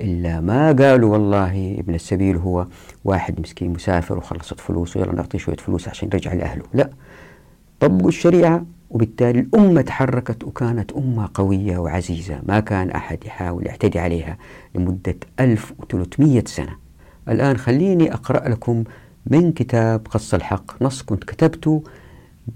إلا 0.00 0.40
ما 0.40 0.72
قالوا 0.72 1.12
والله 1.12 1.76
ابن 1.78 1.94
السبيل 1.94 2.36
هو 2.36 2.66
واحد 3.04 3.40
مسكين 3.40 3.72
مسافر 3.72 4.18
وخلصت 4.18 4.60
فلوسه 4.60 5.00
يلا 5.00 5.14
نعطيه 5.14 5.38
شوية 5.38 5.56
فلوس 5.56 5.88
عشان 5.88 6.08
يرجع 6.12 6.32
لأهله. 6.32 6.64
لا 6.74 6.90
طبقوا 7.80 8.08
الشريعة 8.08 8.64
وبالتالي 8.90 9.40
الأمة 9.40 9.80
تحركت 9.80 10.44
وكانت 10.44 10.92
أمة 10.92 11.28
قوية 11.34 11.78
وعزيزة. 11.78 12.40
ما 12.48 12.60
كان 12.60 12.90
أحد 12.90 13.18
يحاول 13.26 13.66
يعتدي 13.66 13.98
عليها 13.98 14.38
لمدة 14.74 15.16
1300 15.40 16.44
سنة. 16.46 16.76
الآن 17.28 17.56
خليني 17.56 18.12
أقرأ 18.12 18.48
لكم 18.48 18.84
من 19.26 19.52
كتاب 19.52 20.06
قص 20.10 20.34
الحق. 20.34 20.82
نص 20.82 21.02
كنت 21.02 21.24
كتبته 21.24 21.82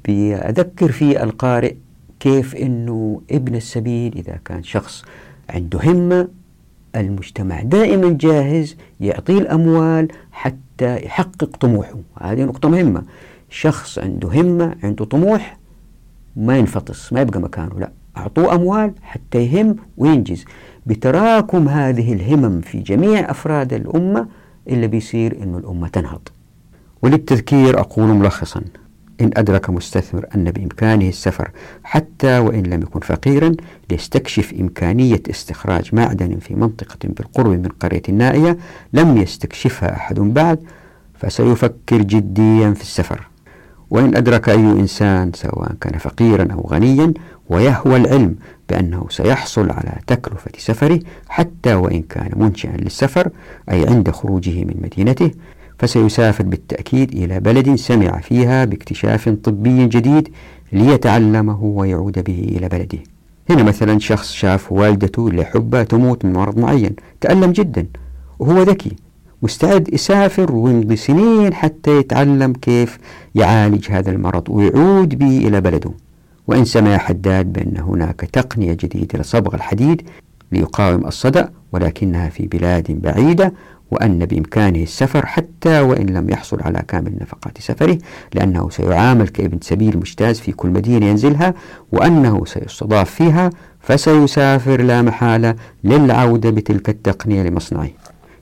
بأذكر 0.05 0.93
فيه 0.93 1.23
القارئ 1.23 1.75
كيف 2.21 2.57
أنه 2.57 3.21
ابن 3.31 3.55
السبيل 3.55 4.15
إذا 4.17 4.39
كان 4.45 4.63
شخص 4.63 5.05
عنده 5.51 5.79
همة 5.85 6.29
المجتمع 6.97 7.63
دائما 7.63 8.17
جاهز 8.21 8.77
يعطيه 9.01 9.39
الأموال 9.39 10.09
حتى 10.33 11.05
يحقق 11.05 11.57
طموحه. 11.57 11.99
هذه 12.21 12.45
نقطة 12.45 12.69
مهمة. 12.69 13.03
شخص 13.51 13.99
عنده 13.99 14.29
همة 14.29 14.77
عنده 14.83 15.05
طموح 15.05 15.59
ما 16.37 16.59
ينفطس 16.59 17.13
ما 17.13 17.21
يبقى 17.21 17.41
مكانه 17.41 17.81
لا. 17.81 17.91
أعطوه 18.17 18.55
أموال 18.55 18.93
حتى 19.03 19.39
يهم 19.39 19.77
وينجز. 19.97 20.45
بتراكم 20.87 21.69
هذه 21.69 22.13
الهمم 22.13 22.61
في 22.61 22.79
جميع 22.79 23.31
أفراد 23.31 23.73
الأمة 23.73 24.29
إلا 24.69 24.87
بيصير 24.87 25.43
أنه 25.43 25.59
الأمة 25.59 25.89
تنهض. 25.89 26.29
وللتذكير 27.03 27.81
أقول 27.81 28.09
ملخصا. 28.09 28.61
إن 29.21 29.31
أدرك 29.37 29.71
مستثمر 29.71 30.27
أن 30.35 30.45
بإمكانه 30.51 31.09
السفر 31.09 31.51
حتى 31.85 32.39
وإن 32.39 32.63
لم 32.63 32.83
يكن 32.83 33.01
فقيرا 33.01 33.53
ليستكشف 33.91 34.53
إمكانية 34.61 35.23
استخراج 35.31 35.95
معدن 35.95 36.39
في 36.39 36.55
منطقة 36.55 36.99
بالقرب 37.03 37.51
من 37.51 37.69
قرية 37.81 38.03
نائية 38.09 38.57
لم 38.93 39.17
يستكشفها 39.17 39.97
أحد 39.97 40.21
بعد 40.21 40.59
فسيفكر 41.15 42.03
جديا 42.03 42.71
في 42.73 42.83
السفر. 42.83 43.29
وإن 43.91 44.17
أدرك 44.17 44.49
أي 44.49 44.55
إنسان 44.57 45.33
سواء 45.35 45.73
كان 45.81 45.99
فقيرا 45.99 46.49
أو 46.53 46.69
غنيا 46.71 47.13
ويهوى 47.49 47.97
العلم 47.97 48.37
بأنه 48.69 49.07
سيحصل 49.11 49.71
على 49.71 49.93
تكلفة 50.07 50.51
سفره 50.59 51.01
حتى 51.29 51.75
وإن 51.75 52.03
كان 52.03 52.31
منشئا 52.37 52.77
للسفر 52.77 53.31
أي 53.71 53.89
عند 53.89 54.11
خروجه 54.11 54.65
من 54.65 54.75
مدينته 54.83 55.31
فسيسافر 55.79 56.45
بالتأكيد 56.45 57.13
إلى 57.13 57.41
بلد 57.41 57.75
سمع 57.75 58.21
فيها 58.21 58.65
باكتشاف 58.65 59.29
طبي 59.29 59.87
جديد 59.87 60.29
ليتعلمه 60.73 61.65
ويعود 61.65 62.25
به 62.25 62.57
إلى 62.57 62.69
بلده. 62.69 62.99
هنا 63.51 63.63
مثلا 63.63 63.99
شخص 63.99 64.33
شاف 64.33 64.73
والدته 64.73 65.29
اللي 65.29 65.45
تموت 65.85 66.25
من 66.25 66.33
مرض 66.33 66.59
معين 66.59 66.97
تألم 67.21 67.53
جدا 67.53 67.87
وهو 68.39 68.63
ذكي 68.63 68.97
مستعد 69.43 69.95
يسافر 69.95 70.53
ويمضي 70.53 70.97
سنين 70.97 71.55
حتى 71.55 71.99
يتعلم 71.99 72.53
كيف 72.53 72.99
يعالج 73.35 73.91
هذا 73.91 74.11
المرض 74.11 74.51
ويعود 74.51 75.19
به 75.19 75.39
إلى 75.39 75.61
بلده. 75.61 75.91
وإن 76.47 76.65
سمع 76.65 76.99
حداد 76.99 77.53
بأن 77.53 77.77
هناك 77.77 78.21
تقنية 78.21 78.73
جديدة 78.73 79.19
لصبغ 79.19 79.55
الحديد 79.55 80.03
ليقاوم 80.53 81.07
الصدأ 81.07 81.51
ولكنها 81.73 82.29
في 82.29 82.47
بلاد 82.47 83.03
بعيدة 83.03 83.53
وأن 83.91 84.27
بإمكانه 84.27 84.83
السفر 84.83 85.27
حتى 85.27 85.81
وإن 85.81 86.07
لم 86.07 86.31
يحصل 86.31 86.63
على 86.63 86.83
كامل 86.89 87.13
نفقات 87.21 87.59
سفره 87.59 87.99
لأنه 88.35 88.71
سيعامل 88.71 89.29
كابن 89.29 89.59
سبيل 89.63 89.97
مجتاز 89.97 90.41
في 90.41 90.53
كل 90.53 90.69
مدينة 90.69 91.07
ينزلها 91.07 91.55
وأنه 91.93 92.45
سيستضاف 92.45 93.11
فيها 93.11 93.51
فسيسافر 93.81 94.81
لا 94.81 95.03
محالة 95.03 95.55
للعودة 95.85 96.51
بتلك 96.51 96.89
التقنية 96.89 97.43
لمصنعه. 97.43 97.89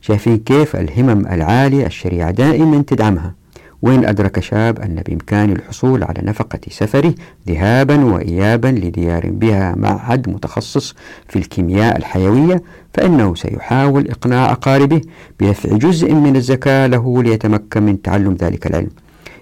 شايفين 0.01 0.37
كيف 0.39 0.77
الهمم 0.77 1.27
العالية 1.27 1.87
الشريعة 1.87 2.31
دائما 2.31 2.85
تدعمها. 2.87 3.35
وإن 3.83 4.05
أدرك 4.05 4.41
شاب 4.41 4.81
أن 4.81 5.03
بإمكانه 5.07 5.53
الحصول 5.53 6.05
على 6.05 6.21
نفقة 6.23 6.61
سفره 6.71 7.15
ذهابا 7.49 8.05
وإيابا 8.05 8.69
لديار 8.69 9.31
بها 9.31 9.75
معهد 9.77 10.29
متخصص 10.29 10.95
في 11.29 11.39
الكيمياء 11.39 11.97
الحيوية 11.97 12.63
فإنه 12.95 13.35
سيحاول 13.35 14.09
إقناع 14.09 14.53
أقاربه 14.53 15.01
بدفع 15.41 15.77
جزء 15.77 16.15
من 16.15 16.37
الزكاة 16.37 16.87
له 16.87 17.23
ليتمكن 17.23 17.83
من 17.83 18.03
تعلم 18.03 18.35
ذلك 18.35 18.67
العلم. 18.67 18.91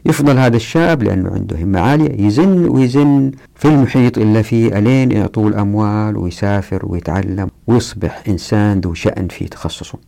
يفضل 0.07 0.39
هذا 0.39 0.57
الشاب 0.57 1.03
لأنه 1.03 1.31
عنده 1.31 1.63
همة 1.63 1.81
عالية. 1.81 2.27
يزن 2.27 2.69
ويزن 2.69 3.31
في 3.55 3.69
المحيط 3.69 4.19
إلا 4.19 4.43
فيه 4.43 4.79
ألين 4.79 5.13
يعطوه 5.13 5.49
الأموال 5.49 6.17
ويسافر 6.17 6.81
ويتعلم 6.87 7.49
ويصبح 7.67 8.23
إنسان 8.29 8.81
ذو 8.81 8.95
شأن 8.95 9.29
في 9.29 9.45
تخصصه. 9.45 9.99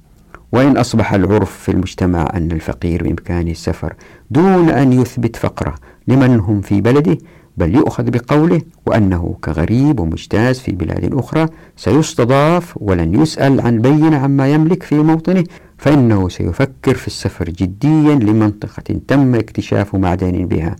وإن 0.52 0.76
أصبح 0.76 1.12
العرف 1.14 1.58
في 1.58 1.72
المجتمع 1.72 2.28
أن 2.34 2.52
الفقير 2.52 3.02
بإمكانه 3.02 3.50
السفر 3.50 3.94
دون 4.30 4.68
أن 4.68 4.92
يثبت 4.92 5.36
فقره 5.36 5.74
لمن 6.08 6.40
هم 6.40 6.60
في 6.60 6.80
بلده 6.80 7.18
بل 7.56 7.74
يؤخذ 7.74 8.10
بقوله 8.10 8.62
وأنه 8.86 9.36
كغريب 9.44 10.00
ومجتاز 10.00 10.58
في 10.58 10.72
بلاد 10.72 11.14
أخرى 11.14 11.46
سيستضاف 11.76 12.74
ولن 12.76 13.22
يسأل 13.22 13.60
عن 13.60 13.78
بينة 13.80 14.16
عما 14.16 14.48
يملك 14.48 14.82
في 14.82 14.94
موطنه 14.94 15.44
فإنه 15.78 16.28
سيفكر 16.28 16.94
في 16.94 17.06
السفر 17.06 17.44
جديا 17.44 18.14
لمنطقة 18.14 19.00
تم 19.08 19.34
اكتشاف 19.34 19.94
معدن 19.94 20.46
بها 20.46 20.76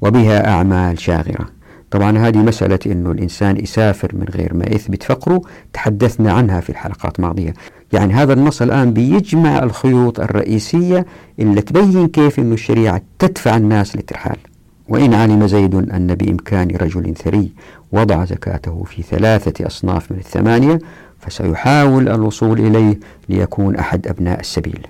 وبها 0.00 0.48
أعمال 0.48 1.00
شاغرة. 1.00 1.46
طبعا 1.90 2.18
هذه 2.18 2.38
مسألة 2.38 2.78
أنه 2.86 3.10
الإنسان 3.10 3.56
يسافر 3.56 4.10
من 4.14 4.26
غير 4.34 4.54
ما 4.54 4.64
يثبت 4.70 5.02
فقره 5.02 5.40
تحدثنا 5.72 6.32
عنها 6.32 6.60
في 6.60 6.70
الحلقات 6.70 7.18
الماضية. 7.18 7.54
يعني 7.96 8.14
هذا 8.14 8.32
النص 8.32 8.62
الآن 8.62 8.92
بيجمع 8.92 9.62
الخيوط 9.62 10.20
الرئيسية 10.20 11.06
اللي 11.38 11.60
تبين 11.60 12.08
كيف 12.08 12.38
أن 12.38 12.52
الشريعة 12.52 13.02
تدفع 13.18 13.56
الناس 13.56 13.96
للترحال 13.96 14.36
وإن 14.88 15.14
علم 15.14 15.46
زيد 15.46 15.74
أن 15.74 16.14
بإمكان 16.14 16.68
رجل 16.68 17.14
ثري 17.14 17.52
وضع 17.92 18.24
زكاته 18.24 18.84
في 18.84 19.02
ثلاثة 19.02 19.66
أصناف 19.66 20.12
من 20.12 20.18
الثمانية 20.18 20.78
فسيحاول 21.20 22.08
الوصول 22.08 22.60
إليه 22.60 22.98
ليكون 23.28 23.76
أحد 23.76 24.06
أبناء 24.06 24.40
السبيل. 24.40 24.86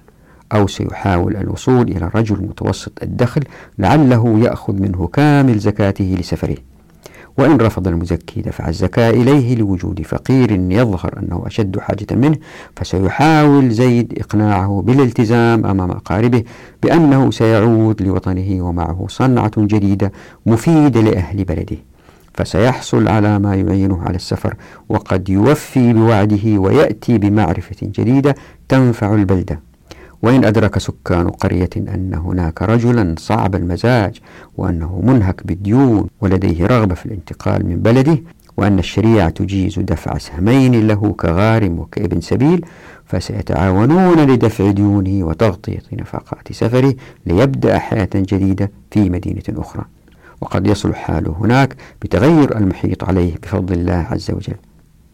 أو 0.52 0.66
سيحاول 0.66 1.36
الوصول 1.36 1.88
إلى 1.88 2.10
رجل 2.14 2.36
متوسط 2.36 2.92
الدخل 3.02 3.42
لعله 3.78 4.38
يأخذ 4.38 4.72
منه 4.72 5.06
كامل 5.06 5.58
زكاته 5.58 6.16
لسفره. 6.20 6.56
وإن 7.38 7.56
رفض 7.56 7.88
المزكي 7.88 8.42
دفع 8.42 8.68
الزكاة 8.68 9.10
إليه 9.10 9.54
لوجود 9.54 10.02
فقير 10.02 10.52
يظهر 10.52 11.18
أنه 11.22 11.42
أشد 11.46 11.78
حاجة 11.78 12.06
منه 12.10 12.36
فسيحاول 12.76 13.70
زيد 13.70 14.18
إقناعه 14.18 14.82
بالالتزام 14.86 15.66
أمام 15.66 15.90
أقاربه 15.90 16.42
بأنه 16.82 17.30
سيعود 17.30 18.02
لوطنه 18.02 18.62
ومعه 18.64 19.06
صنعة 19.08 19.52
جديدة 19.56 20.12
مفيدة 20.46 21.00
لأهل 21.00 21.44
بلده. 21.44 21.76
فسيحصل 22.34 23.08
على 23.08 23.38
ما 23.38 23.54
يعينه 23.54 24.02
على 24.02 24.16
السفر 24.16 24.54
وقد 24.88 25.28
يوفي 25.28 25.92
بوعده 25.92 26.58
ويأتي 26.58 27.18
بمعرفة 27.18 27.76
جديدة 27.82 28.34
تنفع 28.68 29.14
البلدة. 29.14 29.60
وإن 30.23 30.44
أدرك 30.44 30.78
سكان 30.78 31.28
قرية 31.28 31.70
أن 31.76 32.14
هناك 32.14 32.62
رجلا 32.62 33.14
صعب 33.18 33.54
المزاج 33.54 34.20
وأنه 34.56 35.00
منهك 35.04 35.46
بالديون 35.46 36.06
ولديه 36.20 36.66
رغبة 36.66 36.94
في 36.94 37.06
الانتقال 37.06 37.66
من 37.66 37.76
بلده 37.76 38.18
وأن 38.56 38.78
الشريعة 38.78 39.28
تجيز 39.30 39.78
دفع 39.78 40.18
سهمين 40.18 40.87
له 40.88 41.12
كغارم 41.12 41.78
وكإبن 41.78 42.20
سبيل 42.20 42.64
فسيتعاونون 43.04 44.20
لدفع 44.26 44.70
ديونه 44.70 45.26
وتغطية 45.26 45.82
نفقات 45.92 46.52
سفره 46.52 46.94
ليبدأ 47.26 47.78
حياة 47.78 48.08
جديدة 48.14 48.70
في 48.90 49.11
مدينة 49.11 49.42
أخرى. 49.50 49.85
وقد 50.40 50.66
يصل 50.66 50.94
حاله 50.94 51.37
هناك 51.40 51.76
بتغير 52.02 52.56
المحيط 52.56 53.04
عليه 53.04 53.35
بفضل 53.42 53.75
الله 53.75 54.06
عز 54.11 54.30
وجل. 54.30 54.54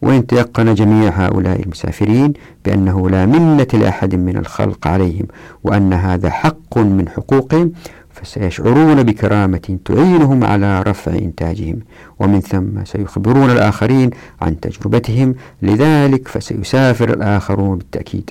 وإن 0.02 0.26
تيقن 0.26 0.75
جميع 0.75 1.26
هؤلاء 1.26 1.62
المسافرين 1.62 2.32
بأنه 2.64 3.11
لا 3.11 3.26
منة 3.26 3.66
لأحد 3.73 4.14
من 4.14 4.37
الخلق 4.37 4.87
عليهم 4.87 5.26
وأن 5.64 5.92
هذا 5.92 6.30
حق 6.30 6.78
من 6.78 7.09
حقوقهم 7.09 7.73
فسيشعرون 8.11 9.02
بكرامة 9.02 9.78
تعينهم 9.85 10.44
على 10.44 10.82
رفع 10.82 11.12
إنتاجهم 11.12 11.78
ومن 12.18 12.40
ثم 12.40 12.85
سيخبرون 12.85 13.50
الآخرين 13.50 14.11
عن 14.40 14.61
تجربتهم 14.61 15.35
لذلك 15.62 16.28
فسيسافر 16.28 17.11
الآخرون 17.12 17.78
بالتأكيد. 17.78 18.30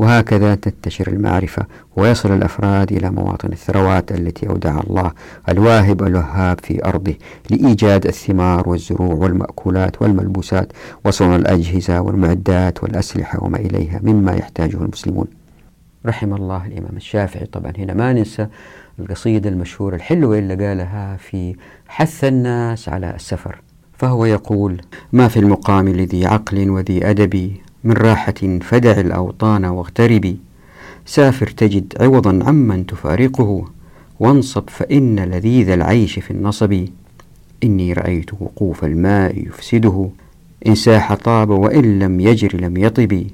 وهكذا 0.00 0.54
تنتشر 0.54 1.08
المعرفة 1.08 1.66
ويصل 1.96 2.32
الأفراد 2.32 2.92
إلى 2.92 3.10
مواطن 3.10 3.52
الثروات 3.52 4.12
التي 4.12 4.48
أودع 4.48 4.80
الله 4.80 5.12
الواهب 5.48 6.02
الوهاب 6.02 6.60
في 6.60 6.84
أرضه 6.84 7.14
لإيجاد 7.50 8.06
الثمار 8.06 8.68
والزروع 8.68 9.14
والمأكولات 9.14 10.02
والملبوسات 10.02 10.72
وصنع 11.04 11.36
الأجهزة 11.36 12.00
والمعدات 12.00 12.82
والأسلحة 12.82 13.44
وما 13.44 13.58
إليها 13.58 14.00
مما 14.02 14.32
يحتاجه 14.32 14.76
المسلمون. 14.76 15.26
رحم 16.06 16.34
الله 16.34 16.66
الإمام 16.66 16.96
الشافعي. 16.96 17.46
طبعا 17.46 17.72
هنا 17.78 17.94
ما 17.94 18.12
ننسى 18.12 18.46
القصيدة 18.98 19.50
المشهورة 19.50 19.96
الحلوة 19.96 20.38
اللي 20.38 20.66
قالها 20.66 21.16
في 21.16 21.56
حث 21.88 22.24
الناس 22.24 22.88
على 22.88 23.14
السفر 23.14 23.60
فهو 23.98 24.24
يقول 24.24 24.80
ما 25.12 25.28
في 25.28 25.38
المقام 25.38 25.88
لذي 25.88 26.26
عقل 26.26 26.70
وذي 26.70 27.10
أدب 27.10 27.52
من 27.84 27.92
راحة 27.92 28.58
فدع 28.60 29.00
الأوطان 29.00 29.64
واغتربي 29.64 30.36
سافر 31.06 31.46
تجد 31.46 31.94
عوضا 32.00 32.44
عمن 32.44 32.86
تفارقه. 32.86 33.64
وانصب 34.20 34.64
فإن 34.68 35.20
لذيذ 35.20 35.70
العيش 35.70 36.18
في 36.18 36.30
النصب. 36.30 36.84
إني 37.64 37.92
رأيت 37.92 38.34
وقوف 38.34 38.84
الماء 38.84 39.46
يفسده. 39.46 40.10
إن 40.66 40.74
ساح 40.74 41.14
طاب 41.14 41.50
وإن 41.50 41.98
لم 41.98 42.20
يجر 42.20 42.60
لم 42.60 42.76
يطب. 42.76 43.26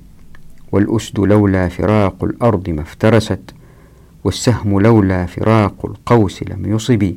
والأسد 0.72 1.20
لولا 1.20 1.68
فراق 1.68 2.24
الأرض 2.24 2.70
ما 2.70 2.82
افترست. 2.82 3.40
والسهم 4.24 4.80
لولا 4.80 5.26
فراق 5.26 5.86
القوس 5.86 6.42
لم 6.42 6.74
يصب. 6.74 7.12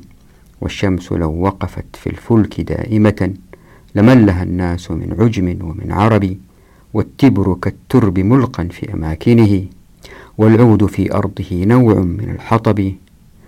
والشمس 0.61 1.11
لو 1.11 1.31
وقفت 1.31 1.95
في 1.95 2.07
الفلك 2.07 2.61
دائمة. 2.61 3.33
لملها 3.95 4.43
الناس 4.43 4.91
من 4.91 5.15
عجم 5.19 5.57
ومن 5.61 5.91
عرب. 5.91 6.37
والتبر 6.93 7.53
كالترب 7.53 8.19
ملقا 8.19 8.67
في 8.71 8.93
أماكنه 8.93 9.65
والعود 10.37 10.85
في 10.85 11.13
أرضه 11.13 11.45
نوع 11.51 11.93
من 11.93 12.29
الحطب 12.29 12.91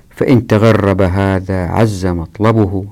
فإن 0.09 0.47
تغرب 0.47 1.01
هذا 1.01 1.65
عز 1.65 2.05
مطلبه 2.05 2.85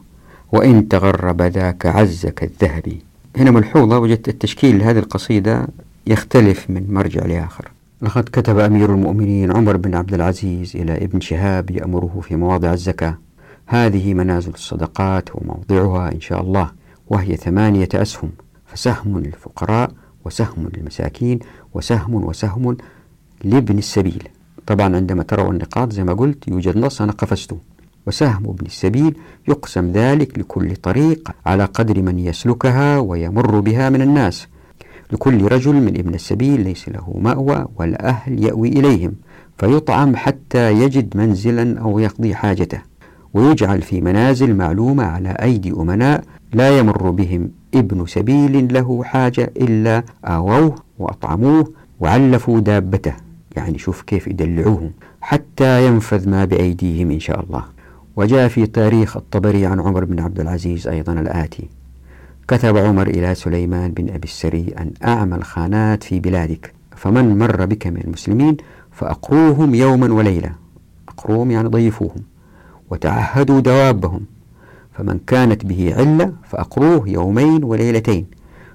وإن 0.51 0.87
تغرب 0.87 1.41
ذاك 1.41 1.85
عز 1.85 2.25
كالذهب. 2.25 2.93
هنا 3.37 3.51
ملحوظة 3.51 3.99
وجدت 3.99 4.29
التشكيل 4.29 4.79
لهذه 4.79 4.99
القصيدة 4.99 5.67
يختلف 6.07 6.69
من 6.69 6.93
مرجع 6.93 7.25
لآخر. 7.25 7.71
لقد 8.01 8.23
كتب 8.23 8.59
أمير 8.59 8.93
المؤمنين 8.93 9.51
عمر 9.51 9.77
بن 9.77 9.95
عبد 9.95 10.13
العزيز 10.13 10.75
إلى 10.75 10.95
ابن 10.95 11.19
شهاب 11.19 11.71
يأمره 11.71 12.19
في 12.23 12.35
مواضع 12.35 12.73
الزكاة. 12.73 13.17
هذه 13.65 14.13
منازل 14.13 14.53
الصدقات 14.53 15.29
وموضعها 15.35 16.11
إن 16.11 16.21
شاء 16.21 16.41
الله 16.41 16.71
وهي 17.07 17.35
ثمانية 17.35 17.89
أسهم 17.93 18.29
فسهم 18.65 19.19
للفقراء 19.19 19.91
وسهم 20.25 20.69
للمساكين 20.73 21.39
وسهم 21.73 22.13
وسهم 22.13 22.77
لابن 23.43 23.77
السبيل. 23.77 24.23
طبعا 24.67 24.95
عندما 24.95 25.23
تروا 25.23 25.51
النقاط 25.51 25.93
زي 25.93 26.03
ما 26.03 26.13
قلت 26.13 26.47
يوجد 26.47 26.77
نص 26.77 27.01
أنا 27.01 27.11
قفزته. 27.11 27.57
وسهم 28.07 28.45
ابن 28.45 28.65
السبيل 28.65 29.15
يقسم 29.47 29.91
ذلك 29.91 30.39
لكل 30.39 30.75
طريق 30.75 31.31
على 31.45 31.65
قدر 31.65 32.01
من 32.01 32.19
يسلكها 32.19 32.99
ويمر 32.99 33.59
بها 33.59 33.89
من 33.89 34.01
الناس. 34.01 34.47
لكل 35.11 35.45
رجل 35.45 35.73
من 35.73 35.97
ابن 35.97 36.13
السبيل 36.13 36.61
ليس 36.61 36.89
له 36.89 37.19
مأوى 37.21 37.65
ولا 37.75 38.09
أهل 38.09 38.43
يأوي 38.43 38.69
إليهم 38.69 39.13
فيطعم 39.57 40.15
حتى 40.15 40.71
يجد 40.71 41.17
منزلا 41.17 41.79
أو 41.79 41.99
يقضي 41.99 42.35
حاجته. 42.35 42.81
ويجعل 43.33 43.81
في 43.81 44.01
منازل 44.01 44.55
معلومة 44.55 45.03
على 45.03 45.29
أيدي 45.29 45.71
أمناء 45.71 46.23
لا 46.53 46.79
يمر 46.79 47.09
بهم 47.09 47.51
ابن 47.75 48.05
سبيل 48.05 48.73
له 48.73 49.03
حاجة 49.03 49.51
إلا 49.57 50.03
آووه 50.25 50.75
وأطعموه 50.99 51.71
وعلفوا 51.99 52.59
دابته. 52.59 53.13
يعني 53.55 53.77
شوف 53.77 54.01
كيف 54.01 54.27
يدلعوهم 54.27 54.91
حتى 55.21 55.87
ينفذ 55.87 56.29
ما 56.29 56.45
بأيديهم 56.45 57.11
إن 57.11 57.19
شاء 57.19 57.43
الله. 57.43 57.63
وجاء 58.15 58.47
في 58.47 58.65
تاريخ 58.65 59.17
الطبري 59.17 59.65
عن 59.65 59.79
عمر 59.79 60.05
بن 60.05 60.19
عبد 60.19 60.39
العزيز 60.39 60.87
أيضا 60.87 61.13
الآتي. 61.13 61.69
كتب 62.47 62.77
عمر 62.77 63.07
إلى 63.07 63.35
سليمان 63.35 63.91
بن 63.91 64.09
أبي 64.09 64.23
السري 64.23 64.73
أن 64.77 64.91
أعمل 65.05 65.43
خانات 65.43 66.03
في 66.03 66.19
بلادك 66.19 66.73
فمن 66.95 67.37
مر 67.39 67.65
بك 67.65 67.87
من 67.87 68.01
المسلمين 68.01 68.57
فأقروهم 68.91 69.75
يوما 69.75 70.13
وليلة 70.13 70.51
أقروهم 71.09 71.51
يعني 71.51 71.67
ضيفوهم. 71.67 72.23
وتعهدوا 72.89 73.59
دوابهم. 73.59 74.21
فمن 74.93 75.19
كانت 75.27 75.65
به 75.65 75.95
علة 75.97 76.33
فأقروه 76.43 77.09
يومين 77.09 77.63
وليلتين 77.63 78.25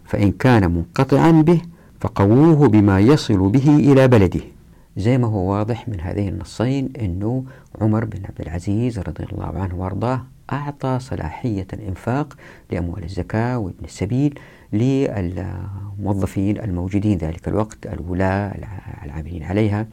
فإن 0.04 0.32
كان 0.32 0.70
منقطعا 0.74 1.30
به 1.30 1.60
فقووه 2.00 2.68
بما 2.68 3.00
يصل 3.00 3.48
به 3.48 3.76
إلى 3.76 4.08
بلده. 4.08 4.40
زي 4.96 5.18
ما 5.18 5.26
هو 5.26 5.50
واضح 5.52 5.88
من 5.88 6.00
هذين 6.00 6.28
النصين 6.28 6.88
أنه 7.00 7.44
عمر 7.80 8.04
بن 8.04 8.18
عبد 8.24 8.40
العزيز 8.40 8.98
رضي 8.98 9.24
الله 9.32 9.52
عنه 9.58 9.74
وأرضاه 9.74 10.20
أعطى 10.52 10.98
صلاحية 11.00 11.66
الإنفاق 11.72 12.36
لأموال 12.70 13.04
الزكاة 13.04 13.58
وابن 13.58 13.84
السبيل 13.84 14.38
للموظفين 14.72 16.60
الموجودين 16.60 17.18
ذلك 17.18 17.48
الوقت 17.48 17.86
الولاة 17.86 18.54
العاملين 19.04 19.42
عليها. 19.42 19.86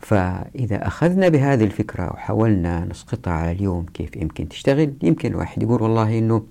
فإذا 0.00 0.86
أخذنا 0.86 1.28
بهذه 1.28 1.64
الفكرة 1.64 2.12
وحاولنا 2.12 2.84
نسقطها 2.84 3.32
على 3.32 3.52
اليوم 3.52 3.86
كيف 3.94 4.16
يمكن 4.16 4.48
تشتغل 4.48 4.92
يمكن 5.02 5.30
الواحد 5.30 5.62
يقول 5.62 5.82
والله 5.82 6.18
أنه 6.18 6.42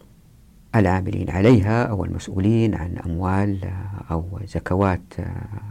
العاملين 0.75 1.29
عليها 1.29 1.83
أو 1.83 2.05
المسؤولين 2.05 2.75
عن 2.75 2.97
أموال 3.05 3.59
أو 4.11 4.39
زكوات 4.47 5.13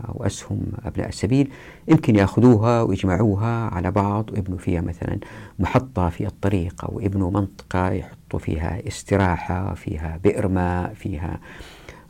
أو 0.09 0.25
أسهم 0.27 0.61
أبناء 0.85 1.09
السبيل 1.09 1.51
يمكن 1.89 2.17
يأخذوها 2.17 2.83
ويجمعوها 2.83 3.75
على 3.75 3.91
بعض 3.91 4.31
ويبنوا 4.33 4.59
فيها 4.59 4.81
مثلا 4.81 5.19
محطة 5.59 6.09
في 6.09 6.27
الطريق 6.27 6.85
أو 6.85 7.01
يبنوا 7.01 7.31
منطقة 7.31 7.91
يحطوا 7.91 8.39
فيها 8.39 8.89
استراحة 8.89 9.75
فيها 9.75 10.19
بئر 10.25 10.49
ماء 10.49 10.95
فيها 10.95 11.41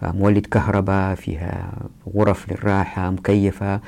مولد 0.03 0.47
كهرباء 0.47 1.15
فيها 1.15 1.73
غرف 2.15 2.53
للراحة 2.53 3.11
مكيفة. 3.11 3.81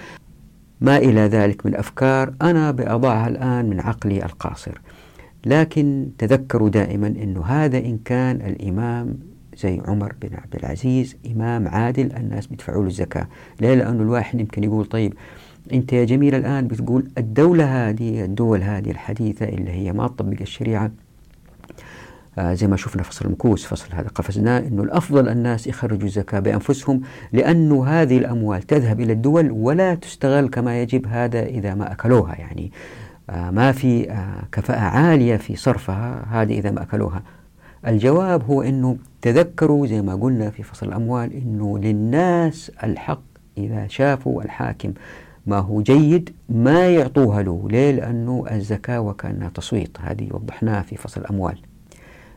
ما 0.81 0.97
إلى 0.99 1.21
ذلك 1.21 1.67
من 1.67 1.75
أفكار 1.75 2.35
أنا 2.43 2.71
بأضعها 2.71 3.29
الآن 3.29 3.71
من 3.71 3.81
عقلي 3.81 4.25
القاصر. 4.25 4.81
لكن 5.47 6.11
تذكروا 6.19 6.69
دائما 6.69 7.07
أنه 7.07 7.45
هذا 7.45 7.79
إن 7.79 7.99
كان 8.05 8.37
الإمام 8.37 9.19
زي 9.57 9.81
عمر 9.87 10.15
بن 10.23 10.35
عبد 10.35 10.57
العزيز 10.57 11.17
إمام 11.33 11.69
عادل 11.69 12.13
الناس 12.13 12.47
بيدفعوا 12.47 12.83
له 12.83 12.89
الزكاة. 12.89 13.29
ليه؟ 13.61 13.75
لأنه 13.75 14.03
الواحد 14.03 14.41
يمكن 14.41 14.65
يقول 14.65 14.85
طيب 14.87 15.15
أنت 15.73 15.93
يا 15.93 16.05
جميل 16.05 16.35
الآن 16.35 16.69
بتقول 16.69 17.09
الدولة 17.19 17.89
هذه 17.89 18.25
الدول 18.25 18.63
هذه 18.63 18.91
الحديثة 18.91 19.49
اللي 19.49 19.71
هي 19.71 19.93
ما 19.93 20.09
تطبق 20.09 20.41
الشريعة. 20.41 20.91
زي 22.39 22.67
ما 22.67 22.77
شفنا 22.77 23.03
فصل 23.03 23.25
المكوس 23.25 23.65
فصل 23.65 23.89
هذا 23.93 24.09
قفزناه 24.09 24.59
أنه 24.59 24.83
الأفضل 24.83 25.29
الناس 25.29 25.67
يخرجوا 25.67 26.07
الزكاة 26.07 26.39
بأنفسهم 26.41 27.01
لأنه 27.33 27.87
هذه 27.87 28.19
الأموال 28.19 28.63
تذهب 28.63 29.01
إلى 29.01 29.13
الدول 29.13 29.51
ولا 29.51 29.95
تستغل 29.95 30.49
كما 30.49 30.83
يجب 30.83 31.07
هذا 31.07 31.43
إذا 31.43 31.75
ما 31.75 31.93
أكلوها 31.93 32.35
يعني 32.35 32.73
آه 33.31 33.51
ما 33.51 33.73
في 33.73 34.11
آه 34.11 34.45
كفاءة 34.53 34.81
عالية 34.81 35.37
في 35.37 35.57
صرفها 35.57 36.27
هذه 36.31 36.59
إذا 36.59 36.71
ما 36.71 36.83
أكلوها 36.83 37.23
الجواب 37.87 38.45
هو 38.45 38.63
أنه 38.63 38.97
تذكروا 39.23 39.87
زي 39.87 40.03
ما 40.03 40.15
قلنا 40.15 40.51
في 40.51 40.63
فصل 40.63 40.89
الأموال 40.89 41.33
أنه 41.33 41.79
للناس 41.79 42.73
الحق 42.85 43.23
إذا 43.59 43.87
شافوا 43.87 44.43
الحاكم 44.43 44.93
ما 45.47 45.59
هو 45.59 45.83
جيد 45.83 46.31
ما 46.49 46.89
يعطوها 46.89 47.43
له 47.43 47.69
ليه؟ 47.71 47.91
لأنه 47.91 48.45
الزكاة 48.51 49.01
وكأنها 49.01 49.49
تصويت 49.49 49.97
هذه 50.01 50.29
وضحناها 50.31 50.83
في 50.83 50.97
فصل 50.97 51.21
الأموال 51.21 51.59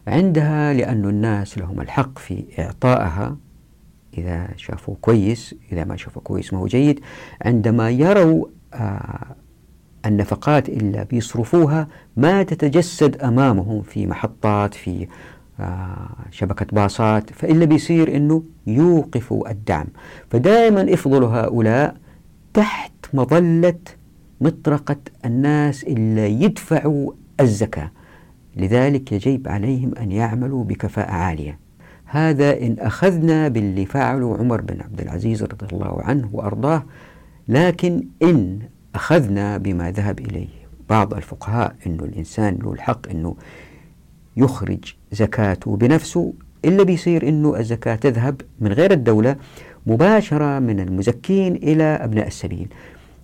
عندها 0.07 0.73
لأن 0.73 1.05
الناس 1.05 1.57
لهم 1.57 1.81
الحق 1.81 2.19
في 2.19 2.43
إعطائها. 2.59 3.37
إذا 4.17 4.47
شافوا 4.55 4.95
كويس 5.01 5.55
إذا 5.71 5.83
ما 5.83 5.95
شافوا 5.97 6.21
كويس 6.21 6.53
ما 6.53 6.59
هو 6.59 6.67
جيد. 6.67 6.99
عندما 7.41 7.89
يروا 7.89 8.45
آه 8.73 9.35
النفقات 10.05 10.69
اللي 10.69 11.05
بيصرفوها 11.05 11.87
ما 12.17 12.43
تتجسد 12.43 13.21
أمامهم 13.21 13.81
في 13.81 14.07
محطات 14.07 14.73
في 14.73 15.07
آه 15.59 16.09
شبكة 16.31 16.65
باصات. 16.71 17.33
فإلا 17.33 17.65
بيصير 17.65 18.15
أنه 18.15 18.43
يوقفوا 18.67 19.51
الدعم. 19.51 19.87
فدائما 20.29 20.93
افضلوا 20.93 21.29
هؤلاء 21.29 21.95
تحت 22.53 22.91
مظلة 23.13 23.79
مطرقة 24.41 24.97
الناس 25.25 25.83
اللي 25.83 26.41
يدفعوا 26.43 27.11
الزكاة. 27.39 27.91
لذلك 28.55 29.11
يجب 29.11 29.47
عليهم 29.47 29.95
أن 29.95 30.11
يعملوا 30.11 30.63
بكفاءة 30.63 31.11
عالية. 31.11 31.59
هذا 32.05 32.57
إن 32.61 32.75
أخذنا 32.79 33.47
باللي 33.47 33.85
فعله 33.85 34.37
عمر 34.37 34.61
بن 34.61 34.81
عبد 34.81 35.01
العزيز 35.01 35.43
رضي 35.43 35.67
الله 35.73 36.01
عنه 36.01 36.29
وأرضاه 36.33 36.83
لكن 37.47 38.03
إن 38.23 38.59
أخذنا 38.95 39.57
بما 39.57 39.91
ذهب 39.91 40.19
إليه. 40.19 40.47
بعض 40.89 41.13
الفقهاء 41.13 41.75
أنه 41.87 42.03
الإنسان 42.03 42.59
له 42.63 42.73
الحق 42.73 43.09
أنه 43.09 43.35
يخرج 44.37 44.95
زكاته 45.11 45.75
بنفسه 45.75 46.33
إلا 46.65 46.83
بيصير 46.83 47.27
أنه 47.27 47.59
الزكاة 47.59 47.95
تذهب 47.95 48.41
من 48.59 48.73
غير 48.73 48.91
الدولة 48.91 49.35
مباشرة 49.87 50.59
من 50.59 50.79
المزكين 50.79 51.55
إلى 51.55 51.83
أبناء 51.83 52.27
السبيل. 52.27 52.67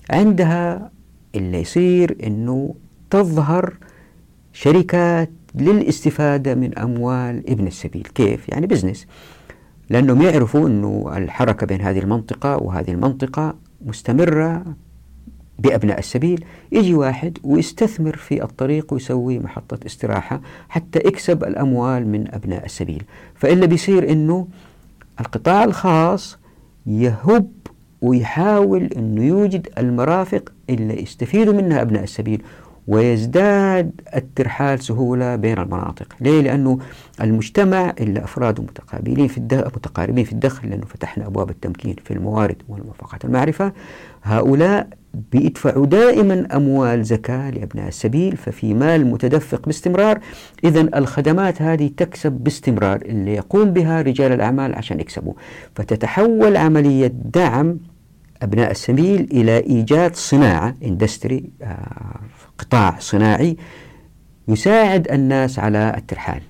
عندها 0.09 0.91
اللي 1.35 1.61
يصير 1.61 2.17
أنه 2.23 2.75
تظهر 3.09 3.73
شركات 4.59 5.29
للاستفادة 5.55 6.55
من 6.55 6.77
أموال 6.77 7.49
ابن 7.49 7.67
السبيل. 7.67 8.07
كيف؟ 8.15 8.49
يعني 8.49 8.67
بزنس. 8.67 9.07
لأنهم 9.89 10.21
يعرفوا 10.21 10.67
أنه 10.67 11.13
الحركة 11.17 11.67
بين 11.67 11.81
هذه 11.81 11.99
المنطقة 11.99 12.57
وهذه 12.57 12.91
المنطقة 12.91 13.55
مستمرة 13.85 14.63
بأبناء 15.59 15.99
السبيل. 15.99 16.45
يجي 16.71 16.93
واحد 16.93 17.37
ويستثمر 17.43 18.15
في 18.15 18.43
الطريق 18.43 18.93
ويسوي 18.93 19.39
محطة 19.39 19.85
استراحة 19.85 20.41
حتى 20.69 20.99
يكسب 20.99 21.43
الأموال 21.43 22.07
من 22.07 22.33
أبناء 22.33 22.65
السبيل. 22.65 23.03
فإلا 23.35 23.65
بيصير 23.65 24.11
أنه 24.11 24.47
القطاع 25.19 25.63
الخاص 25.63 26.37
يهب 26.85 27.51
ويحاول 28.01 28.83
أنه 28.83 29.23
يوجد 29.23 29.69
المرافق 29.77 30.51
اللي 30.69 31.01
يستفيدوا 31.01 31.53
منها 31.53 31.81
أبناء 31.81 32.03
السبيل. 32.03 32.41
ويزداد 32.87 33.91
الترحال 34.15 34.83
سهولة 34.83 35.35
بين 35.35 35.57
المناطق. 35.59 36.15
ليه؟ 36.21 36.41
لأنه 36.41 36.79
المجتمع 37.21 37.93
اللي 37.99 38.23
أفراده 38.23 38.63
متقابلين 38.63 39.27
في 39.27 39.37
الدخل 39.37 39.65
متقاربين 39.65 40.25
في 40.25 40.31
الدخل 40.31 40.69
لأنه 40.69 40.85
فتحنا 40.85 41.27
أبواب 41.27 41.49
التمكين 41.49 41.95
في 42.03 42.13
الموارد 42.13 42.55
والموافقات 42.69 43.25
المعرفة. 43.25 43.71
هؤلاء 44.23 44.87
بيدفعوا 45.31 45.85
دائما 45.85 46.47
أموال 46.55 47.03
زكاة 47.03 47.49
لأبناء 47.49 47.87
السبيل 47.87 48.37
ففي 48.37 48.73
مال 48.73 49.07
متدفق 49.07 49.65
باستمرار 49.65 50.19
إذا 50.63 50.97
الخدمات 50.97 51.61
هذه 51.61 51.89
تكسب 51.97 52.31
باستمرار. 52.31 53.01
اللي 53.01 53.33
يقوم 53.35 53.71
بها 53.71 54.01
رجال 54.01 54.31
الأعمال 54.31 54.75
عشان 54.75 54.99
يكسبوا. 54.99 55.33
فتتحول 55.75 56.57
عملية 56.57 57.11
دعم 57.33 57.77
أبناء 58.41 58.71
السبيل 58.71 59.27
إلى 59.31 59.57
إيجاد 59.57 60.15
صناعة 60.15 60.75
اندستري 60.83 61.49
آه، 61.61 62.19
قطاع 62.57 62.95
صناعي 62.99 63.57
يساعد 64.47 65.11
الناس 65.11 65.59
على 65.59 65.93
الترحال 65.97 66.41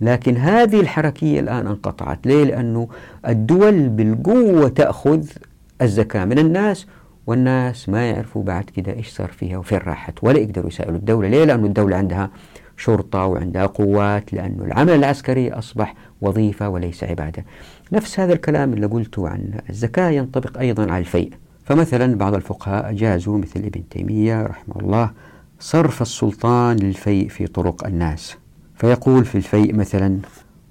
لكن 0.00 0.36
هذه 0.36 0.80
الحركية 0.80 1.40
الآن 1.40 1.66
انقطعت 1.66 2.26
ليه؟ 2.26 2.44
لأنه 2.44 2.88
الدول 3.28 3.88
بالقوة 3.88 4.68
تأخذ 4.68 5.26
الزكاة 5.82 6.24
من 6.24 6.38
الناس 6.38 6.86
والناس 7.26 7.88
ما 7.88 8.10
يعرفوا 8.10 8.42
بعد 8.42 8.64
كده 8.64 8.92
إيش 8.92 9.08
صار 9.08 9.28
فيها 9.28 9.58
وفين 9.58 9.78
راحت 9.78 10.14
ولا 10.22 10.38
يقدروا 10.38 10.68
يسألوا 10.68 10.96
الدولة 10.96 11.28
ليه؟ 11.28 11.44
لأنه 11.44 11.66
الدولة 11.66 11.96
عندها 11.96 12.30
شرطة 12.76 13.26
وعندها 13.26 13.66
قوات 13.66 14.32
لأنه 14.32 14.64
العمل 14.64 14.90
العسكري 14.92 15.52
أصبح 15.52 15.94
وظيفة 16.20 16.68
وليس 16.68 17.04
عبادة 17.04 17.44
نفس 17.92 18.20
هذا 18.20 18.32
الكلام 18.32 18.72
اللي 18.72 18.86
قلته 18.86 19.28
عن 19.28 19.60
الزكاة 19.70 20.10
ينطبق 20.10 20.58
أيضا 20.58 20.82
على 20.82 20.98
الفيء. 20.98 21.32
فمثلا 21.64 22.16
بعض 22.16 22.34
الفقهاء 22.34 22.90
أجازوا 22.90 23.38
مثل 23.38 23.60
ابن 23.60 23.88
تيمية 23.88 24.42
رحمه 24.42 24.76
الله 24.80 25.10
صرف 25.60 26.02
السلطان 26.02 26.76
للفيء 26.76 27.28
في 27.28 27.46
طرق 27.46 27.86
الناس. 27.86 28.36
فيقول 28.76 29.24
في 29.24 29.34
الفيء 29.34 29.74
مثلا 29.74 30.18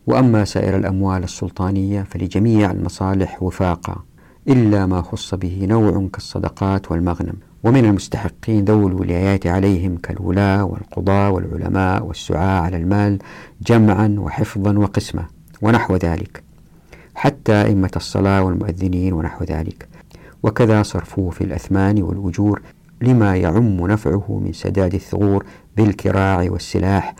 وأما 0.08 0.46
سائر 0.46 0.78
الأموال 0.78 1.24
السلطانية 1.24 2.04
فلجميع 2.04 2.72
المصالح 2.72 3.44
وفاقا 3.44 4.04
إلا 4.48 4.86
ما 4.86 5.02
خص 5.02 5.36
به 5.36 5.66
نوع 5.70 6.08
كالصدقات 6.14 6.92
والمغنم. 6.92 7.36
ومن 7.64 7.86
المستحقين 7.86 8.66
ذو 8.66 8.88
الولايات 8.88 9.48
عليهم 9.48 9.98
كالولاة 9.98 10.64
والقضاة 10.64 11.30
والعلماء 11.30 12.06
والسعاة 12.06 12.62
على 12.62 12.78
المال 12.78 13.20
جمعا 13.68 14.16
وحفظا 14.20 14.78
وقسمة 14.78 15.26
ونحو 15.62 15.96
ذلك. 15.96 16.49
حتى 17.20 17.62
أئمة 17.62 17.92
الصلاة 17.96 18.44
والمؤذنين 18.44 19.14
ونحو 19.14 19.44
ذلك. 19.44 19.88
وكذا 20.44 20.84
صرفوه 20.84 21.30
في 21.30 21.44
الأثمان 21.44 22.04
والأجور 22.04 22.62
لما 23.02 23.36
يعم 23.36 23.88
نفعه 23.88 24.42
من 24.46 24.54
سداد 24.54 24.94
الثغور 24.94 25.46
بالكراع 25.78 26.48
والسلاح 26.52 27.16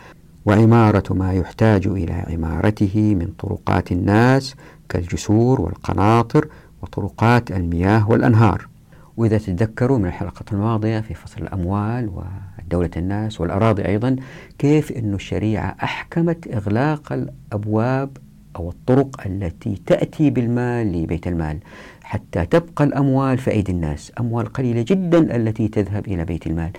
وعمارة 0.46 1.14
ما 1.14 1.32
يحتاج 1.32 1.86
إلى 1.86 2.12
عمارته 2.12 3.14
من 3.14 3.26
طرقات 3.38 3.92
الناس 3.92 4.54
كالجسور 4.88 5.60
والقناطر 5.60 6.48
وطرقات 6.82 7.50
المياه 7.50 8.10
والأنهار. 8.10 8.68
وإذا 9.16 9.38
تتذكروا 9.38 9.98
من 9.98 10.06
الحلقة 10.06 10.44
الماضية 10.52 11.00
في 11.00 11.14
فصل 11.14 11.42
الأموال 11.42 12.08
ودولة 12.08 12.90
الناس 12.96 13.40
والأراضي 13.40 13.86
أيضا 13.86 14.16
كيف 14.58 14.92
أن 14.92 15.14
الشريعة 15.14 15.76
أحكمت 15.82 16.48
إغلاق 16.54 17.12
الأبواب 17.12 18.16
أو 18.56 18.68
الطرق 18.70 19.26
التي 19.26 19.82
تأتي 19.86 20.30
بالمال 20.30 21.02
لبيت 21.02 21.26
المال. 21.26 21.58
حتى 22.02 22.46
تبقى 22.46 22.84
الأموال 22.84 23.38
في 23.38 23.50
أيدي 23.50 23.72
الناس. 23.72 24.12
أموال 24.20 24.46
قليلة 24.46 24.84
جدا 24.88 25.36
التي 25.36 25.68
تذهب 25.68 26.06
إلى 26.06 26.24
بيت 26.24 26.46
المال. 26.46 26.70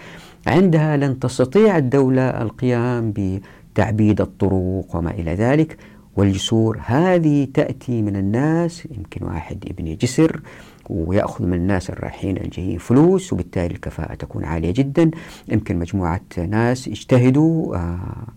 عندها 0.48 0.98
لن 0.98 1.20
تستطيع 1.20 1.78
الدولة 1.78 2.42
القيام 2.42 3.14
بتعبيد 3.16 4.22
الطرق 4.22 4.96
وما 4.96 5.12
إلى 5.12 5.34
ذلك. 5.34 5.78
والجسور 6.16 6.80
هذه 6.86 7.48
تأتي 7.54 8.02
من 8.02 8.16
الناس. 8.16 8.88
يمكن 8.98 9.26
واحد 9.26 9.66
يبني 9.70 9.96
جسر 9.96 10.42
ويأخذ 10.90 11.46
من 11.46 11.54
الناس 11.54 11.90
الرايحين 11.90 12.38
الجايين 12.38 12.78
فلوس 12.78 13.34
وبالتالي 13.34 13.74
الكفاءة 13.74 14.14
تكون 14.14 14.44
عالية 14.46 14.72
جدا. 14.72 15.12
يمكن 15.48 15.80
مجموعة 15.80 16.22
ناس 16.38 16.88
يجتهدوا 16.88 17.76
آه 17.76 18.28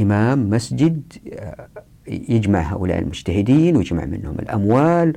إمام 0.00 0.50
مسجد 0.50 1.02
آه 1.32 1.68
يجمع 2.08 2.60
هؤلاء 2.60 2.98
المجتهدين 2.98 3.76
ويجمع 3.76 4.04
منهم 4.04 4.36
الأموال 4.38 5.12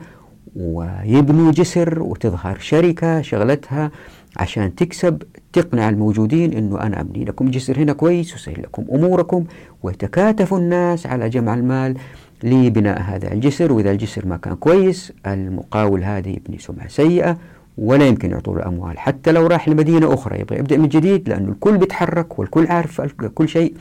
ويبنوا 0.56 1.52
جسر 1.52 2.04
وتظهر 2.04 2.58
شركة 2.60 3.22
شغلتها 3.22 3.92
عشان 4.38 4.76
تكسب 4.76 5.24
تقنع 5.54 5.90
الموجودين 5.90 6.54
إنه 6.54 6.82
أنا 6.82 7.02
أبني 7.02 7.26
لكم 7.26 7.52
جسر 7.52 7.78
هنا 7.78 7.94
كويس 7.94 8.34
وسهل 8.34 8.62
لكم 8.64 8.86
أموركم 8.94 9.46
ويتكاتف 9.84 10.54
الناس 10.54 11.08
على 11.08 11.30
جمع 11.30 11.54
المال 11.54 11.98
لبناء 12.44 13.02
هذا 13.02 13.34
الجسر. 13.34 13.72
وإذا 13.72 13.92
الجسر 13.92 14.28
ما 14.28 14.38
كان 14.38 14.56
كويس 14.56 15.14
المقاول 15.28 16.04
هذا 16.04 16.30
يبني 16.30 16.58
سمعة 16.60 16.88
سيئة 16.88 17.38
ولا 17.78 18.08
يمكن 18.08 18.32
يعطوا 18.32 18.56
له 18.56 18.66
اموال 18.68 19.00
حتى 19.00 19.32
لو 19.32 19.48
راح 19.48 19.70
لمدينة 19.70 20.14
أخرى 20.14 20.40
يبغى 20.40 20.60
يبدأ 20.60 20.78
من 20.78 20.88
جديد 20.88 21.30
لأنه 21.30 21.52
الكل 21.52 21.78
بيتحرك 21.78 22.40
والكل 22.40 22.68
عارف 22.68 23.02
كل 23.36 23.50
شيء. 23.50 23.74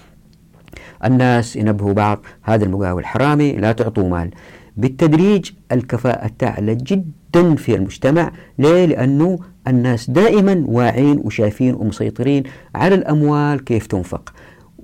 الناس 1.05 1.57
ينبهوا 1.57 1.93
بعض 1.93 2.21
هذا 2.43 2.65
المقاول 2.65 3.07
حرامي 3.07 3.53
لا 3.53 3.73
تعطوه 3.73 4.09
مال. 4.09 4.31
بالتدريج 4.77 5.51
الكفاءة 5.73 6.31
تعلى 6.39 6.75
جدا 6.75 7.55
في 7.55 7.75
المجتمع. 7.75 8.33
ليه؟ 8.59 8.85
لأنه 8.85 9.39
الناس 9.69 10.11
دائما 10.11 10.65
واعين 10.67 11.21
وشايفين 11.25 11.75
ومسيطرين 11.75 12.43
على 12.75 12.95
الأموال 12.95 13.65
كيف 13.65 13.87
تنفق. 13.87 14.33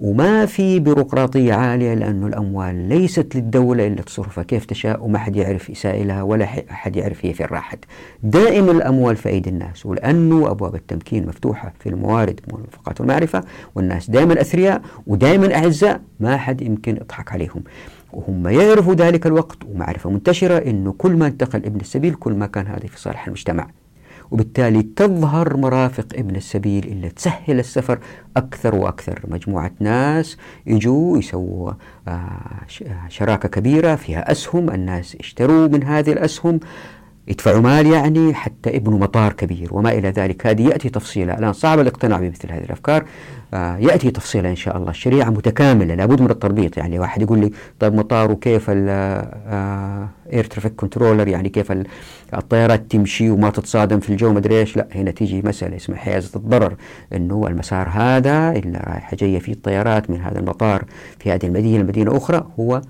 وما 0.01 0.47
في 0.47 0.81
بيروقراطية 0.81 1.55
عالية 1.55 1.95
لأنه 1.95 2.27
الأموال 2.27 2.89
ليست 2.89 3.37
للدولة 3.37 3.87
إلا 3.87 4.03
تصرفها. 4.03 4.45
كيف 4.45 4.65
تشاء؟ 4.65 5.05
وما 5.05 5.19
حد 5.19 5.37
يعرف 5.37 5.71
يسائلها 5.71 6.23
ولا 6.23 6.47
حد 6.69 6.97
يعرف 6.97 7.27
هي 7.27 7.33
فين 7.33 7.47
راحت. 7.47 7.79
دائما 8.23 8.73
الأموال 8.73 9.17
في 9.17 9.29
أيدي 9.29 9.51
الناس 9.51 9.87
ولأنه 9.87 10.51
أبواب 10.51 10.75
التمكين 10.75 11.27
مفتوحة 11.27 11.73
في 11.79 11.89
الموارد 11.89 12.41
والمنفقات 12.53 13.01
والمعرفة 13.01 13.45
والناس 13.75 14.11
دائما 14.11 14.41
أثرياء 14.41 14.83
ودائما 15.07 15.55
أعزاء 15.55 16.01
ما 16.21 16.37
حد 16.37 16.63
يمكن 16.63 16.97
يضحك 16.97 17.33
عليهم. 17.33 17.63
وهم 18.13 18.49
يعرفوا 18.49 18.95
ذلك 18.95 19.27
الوقت 19.27 19.59
ومعرفة 19.75 20.11
منتشرة 20.11 20.59
أنه 20.59 20.95
كل 20.99 21.17
ما 21.17 21.27
انتقل 21.27 21.65
ابن 21.65 21.81
السبيل 21.81 22.15
كل 22.15 22.33
ما 22.33 22.47
كان 22.47 22.67
هذا 22.67 22.87
في 22.87 23.01
صالح 23.01 23.27
المجتمع. 23.27 23.67
وبالتالي 24.31 24.83
تظهر 24.83 25.57
مرافق 25.57 26.07
ابن 26.15 26.37
السبيل 26.37 26.87
اللي 26.87 27.09
تسهل 27.09 27.59
السفر 27.59 27.99
أكثر 28.37 28.75
وأكثر. 28.75 29.21
مجموعة 29.29 29.71
ناس 29.81 30.37
يجوا 30.67 31.19
يسووا 31.19 31.73
آه، 32.09 32.67
شراكة 33.09 33.49
كبيرة 33.49 33.95
فيها 33.95 34.33
أسهم. 34.33 34.71
الناس 34.71 35.15
يشتروا 35.15 35.69
من 35.69 35.85
هذه 35.85 36.13
الأسهم. 36.13 36.61
يدفعوا 37.31 37.61
مال 37.61 37.87
يعني 37.87 38.35
حتى 38.35 38.71
يبنوا 38.71 38.99
مطار 38.99 39.33
كبير 39.33 39.69
وما 39.73 39.93
إلى 39.93 40.09
ذلك. 40.11 40.47
هذه 40.47 40.63
يأتي 40.63 40.89
تفصيلها 40.89 41.39
الآن 41.39 41.53
صعب 41.53 41.81
الاقتناع 41.81 42.19
بمثل 42.19 42.53
هذه 42.53 42.65
الأفكار. 42.65 43.05
آه 43.55 43.77
يأتي 43.77 44.11
تفصيلها 44.11 44.51
إن 44.51 44.57
شاء 44.57 44.77
الله. 44.77 44.91
الشريعة 44.91 45.31
متكاملة 45.31 45.95
لابد 45.95 46.21
من 46.23 46.31
التربيط. 46.31 46.77
يعني 46.77 46.99
واحد 46.99 47.23
يقول 47.23 47.39
لي 47.39 47.51
طيب 47.81 47.95
مطار 47.95 48.31
وكيف 48.31 48.71
air 48.71 50.45
traffic 50.45 50.75
controller 50.75 51.29
يعني 51.29 51.49
كيف 51.49 51.73
الطيارات 52.35 52.91
تمشي 52.91 53.31
وما 53.31 53.51
تتصادم 53.51 54.01
في 54.01 54.11
الجو؟ 54.11 54.33
مدري 54.33 54.59
إيش. 54.61 54.77
لا 54.77 54.89
هنا 54.95 55.11
تيجي 55.11 55.43
مسألة 55.43 55.77
اسمها 55.77 55.99
حيازة 55.99 56.31
الضرر. 56.37 56.75
إنه 57.13 57.47
المسار 57.47 57.89
هذا 57.89 58.53
اللي 58.53 58.79
رايحة 58.79 59.17
جاية 59.17 59.39
فيه 59.39 59.53
الطيارات 59.53 60.11
من 60.11 60.21
هذا 60.21 60.39
المطار 60.39 60.85
في 61.19 61.33
هذه 61.33 61.47
المدينة. 61.47 61.83
لمدينة 61.83 62.17
أخرى 62.17 62.47
هو 62.61 62.83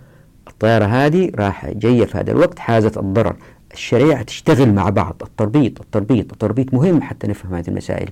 الطيارة 0.49 0.85
هذه 0.85 1.31
راح 1.35 1.71
جاية 1.71 2.05
في 2.05 2.19
هذا 2.19 2.31
الوقت 2.31 2.59
حازت 2.59 2.99
الضرر. 2.99 3.37
الشريعة 3.73 4.23
تشتغل 4.23 4.73
مع 4.73 4.89
بعض. 4.89 5.23
التربيط 5.23 5.81
التربيط 5.81 6.33
التربيط 6.33 6.75
مهم 6.75 7.03
حتى 7.03 7.27
نفهم 7.27 7.55
هذه 7.55 7.69
المسائل. 7.69 8.11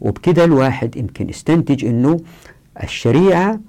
وبكده 0.00 0.44
الواحد 0.44 0.96
يمكن 0.96 1.28
يستنتج 1.28 1.84
أنه 1.84 2.20
الشريعة 2.82 3.60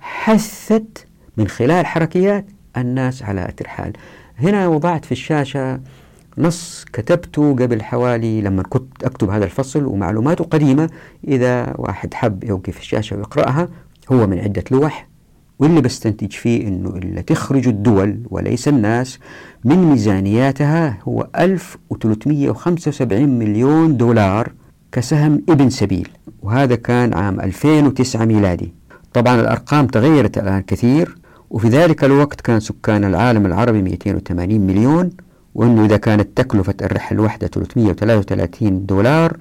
حثت 0.00 1.06
من 1.36 1.48
خلال 1.48 1.86
حركيات 1.86 2.46
الناس 2.76 3.22
على 3.22 3.48
الترحال 3.48 3.92
هنا 4.38 4.68
وضعت 4.68 5.04
في 5.04 5.12
الشاشة 5.12 5.80
نص 6.38 6.84
كتبته 6.92 7.52
قبل 7.52 7.82
حوالي 7.82 8.40
لما 8.40 8.62
كنت 8.62 9.04
أكتب 9.04 9.30
هذا 9.30 9.44
الفصل 9.44 9.84
ومعلوماته 9.84 10.44
قديمة. 10.44 10.90
إذا 11.28 11.74
واحد 11.78 12.14
حب 12.14 12.44
يوقف 12.44 12.78
الشاشة 12.80 13.16
ويقرأها 13.16 13.68
هو 14.12 14.26
من 14.26 14.38
عدة 14.38 14.64
لوح 14.70 15.08
واللي 15.58 15.80
بستنتج 15.80 16.32
فيه 16.32 16.68
أنه 16.68 16.88
اللي 16.88 17.22
تخرج 17.22 17.68
الدول 17.68 18.20
وليس 18.30 18.68
الناس 18.68 19.18
من 19.64 19.76
ميزانياتها 19.76 20.98
هو 21.08 21.28
1375 21.38 23.28
مليون 23.38 23.96
دولار 23.96 24.52
كسهم 24.92 25.42
ابن 25.48 25.70
سبيل 25.70 26.08
وهذا 26.42 26.74
كان 26.74 27.14
عام 27.14 27.40
2009 27.40 28.24
ميلادي. 28.24 28.74
طبعا 29.12 29.40
الأرقام 29.40 29.86
تغيرت 29.86 30.38
الآن 30.38 30.62
كثير 30.62 31.18
وفي 31.50 31.68
ذلك 31.68 32.04
الوقت 32.04 32.40
كان 32.40 32.60
سكان 32.60 33.04
العالم 33.04 33.46
العربي 33.46 33.82
280 33.82 34.60
مليون 34.60 35.10
وأنه 35.54 35.84
إذا 35.84 35.96
كانت 35.96 36.28
تكلفة 36.36 36.74
الرحلة 36.82 37.18
الواحدة 37.18 37.46
333 37.46 38.86
دولار 38.86 39.36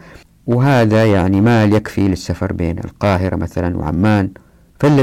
وهذا 0.47 1.06
يعني 1.06 1.41
مال 1.41 1.73
يكفي 1.73 2.08
للسفر 2.08 2.53
بين 2.53 2.80
القاهرة 2.80 3.36
مثلا 3.36 3.77
وعمان. 3.77 4.30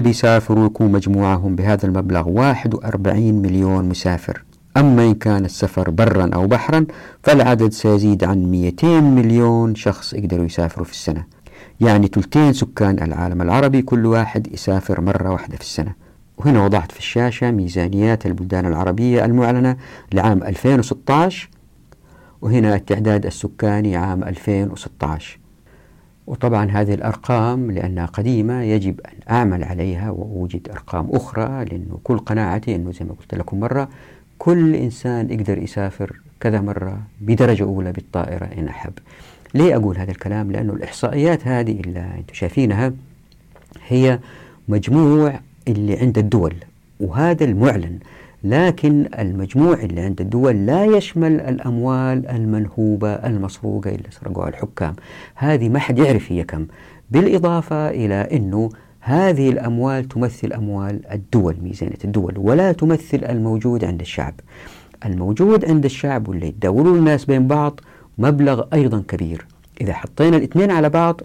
بيسافروا 0.01 0.67
يكون 0.67 0.93
مجموعهم 0.93 1.57
بهذا 1.57 1.87
المبلغ 1.87 2.29
41 2.29 3.35
مليون 3.35 3.89
مسافر. 3.89 4.45
أما 4.77 5.05
إن 5.05 5.15
كان 5.15 5.45
السفر 5.45 5.91
برا 5.91 6.31
أو 6.35 6.47
بحرا 6.47 6.87
فالعدد 7.23 7.73
سيزيد 7.73 8.25
عن 8.25 8.51
200 8.51 9.01
مليون 9.01 9.75
شخص 9.75 10.13
يقدروا 10.13 10.45
يسافروا 10.45 10.85
في 10.85 10.93
السنة. 10.93 11.25
يعني 11.81 12.07
ثلثين 12.07 12.53
سكان 12.53 13.03
العالم 13.03 13.43
العربي 13.43 13.83
كل 13.83 14.07
واحد 14.07 14.53
يسافر 14.53 15.01
مرة 15.01 15.31
واحدة 15.31 15.57
في 15.57 15.63
السنة. 15.63 15.95
وهنا 16.39 16.65
وضعت 16.65 16.93
في 16.93 16.99
الشاشة 16.99 17.51
ميزانيات 17.51 18.27
البلدان 18.27 18.67
العربية 18.67 19.25
المعلنة 19.25 19.77
لعام 20.13 20.43
2016 20.43 21.49
وهنا 22.43 22.75
التعداد 22.75 23.27
السكاني 23.27 23.97
عام 23.97 24.25
2016 24.25 25.39
وطبعا 26.27 26.71
هذه 26.71 26.95
الأرقام 26.95 27.71
لأنها 27.71 28.07
قديمة 28.07 28.63
يجب 28.63 29.01
أن 29.01 29.35
أعمل 29.35 29.65
عليها 29.65 30.11
وأوجد 30.11 30.69
أرقام 30.71 31.09
أخرى 31.11 31.65
لأنه 31.65 31.99
كل 32.05 32.19
قناعتي 32.19 32.75
أنه 32.75 32.93
زي 32.93 33.05
ما 33.05 33.13
قلت 33.13 33.35
لكم 33.35 33.61
مرة 33.61 33.89
كل 34.39 34.75
إنسان 34.75 35.31
يقدر 35.31 35.59
يسافر 35.59 36.21
كذا 36.41 36.61
مرة 36.61 37.01
بدرجة 37.21 37.63
أولى 37.63 37.93
بالطائرة 37.93 38.45
إن 38.45 38.69
أحب. 38.69 38.93
ليه 39.55 39.77
أقول 39.77 39.99
هذا 39.99 40.11
الكلام؟ 40.11 40.53
لأنه 40.53 40.73
الإحصائيات 40.73 41.47
هذه 41.47 41.81
اللي 41.81 42.01
أنتم 42.01 42.35
شايفينها 42.35 42.93
هي 43.89 44.19
مجموع 44.69 45.41
اللي 45.69 45.99
عند 45.99 46.19
الدول 46.19 46.55
وهذا 47.01 47.45
المعلن. 47.45 47.99
لكن 48.45 49.09
المجموع 49.19 49.75
اللي 49.75 50.01
عند 50.01 50.21
الدول 50.21 50.67
لا 50.67 50.85
يشمل 50.85 51.41
الأموال 51.41 52.29
المنهوبة 52.29 53.13
المسروقة 53.13 53.91
اللي 53.91 54.09
سرقوها 54.11 54.49
الحكام. 54.49 54.95
هذه 55.35 55.69
ما 55.69 55.79
حد 55.79 55.99
يعرف 55.99 56.33
هي 56.33 56.45
كم. 56.45 56.67
بالإضافة 57.11 57.89
إلى 57.91 58.15
أنه 58.15 58.71
هذه 59.01 59.49
الأموال 59.49 60.09
تمثل 60.09 60.53
أموال 60.53 61.01
الدول 61.13 61.57
ميزانية 61.63 61.99
الدول 62.05 62.35
ولا 62.39 62.73
تمثل 62.73 63.25
الموجود 63.25 63.85
عند 63.85 64.01
الشعب. 64.01 64.35
الموجود 65.07 65.65
عند 65.65 65.85
الشعب 65.85 66.29
واللي 66.29 66.47
يدوروا 66.47 66.97
الناس 66.97 67.25
بين 67.25 67.47
بعض 67.47 67.81
مبلغ 68.19 68.65
أيضا 68.73 69.03
كبير. 69.09 69.47
إذا 69.81 69.93
حطينا 69.93 70.37
الاثنين 70.37 70.71
على 70.71 70.89
بعض 70.89 71.21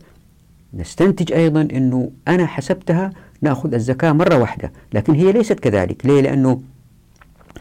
نستنتج 0.74 1.34
أيضا 1.34 1.62
أنه 1.62 2.12
أنا 2.28 2.46
حسبتها 2.46 3.12
نأخذ 3.42 3.74
الزكاة 3.74 4.12
مرة 4.12 4.38
واحدة 4.38 4.72
لكن 4.94 5.14
هي 5.14 5.32
ليست 5.32 5.60
كذلك. 5.60 6.06
ليه؟ 6.06 6.22
لأنه 6.22 6.62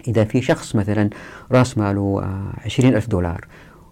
إذا 0.09 0.25
في 0.25 0.43
شخص 0.43 0.77
مثلا 0.77 1.11
رأس 1.53 1.79
ماله 1.79 2.21
آه، 2.23 2.53
عشرين 2.65 2.95
ألف 2.95 3.09
دولار 3.09 3.47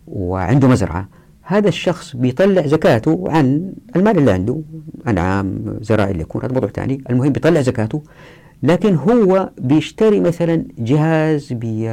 وعنده 0.06 0.68
مزرعة 0.68 1.08
هذا 1.42 1.68
الشخص 1.68 2.16
بيطلع 2.16 2.66
زكاته 2.66 3.24
عن 3.28 3.72
المال 3.96 4.18
اللي 4.18 4.32
عنده 4.32 4.60
أنعام 5.08 5.78
زراعي 5.80 6.10
اللي 6.10 6.22
يكون 6.22 6.42
هذا 6.42 6.52
موضوع 6.52 6.70
ثاني 6.70 7.04
المهم 7.10 7.32
بيطلع 7.32 7.60
زكاته 7.60 8.02
لكن 8.62 8.94
هو 8.94 9.50
بيشتري 9.58 10.20
مثلا 10.20 10.64
جهاز 10.78 11.52
بي 11.52 11.90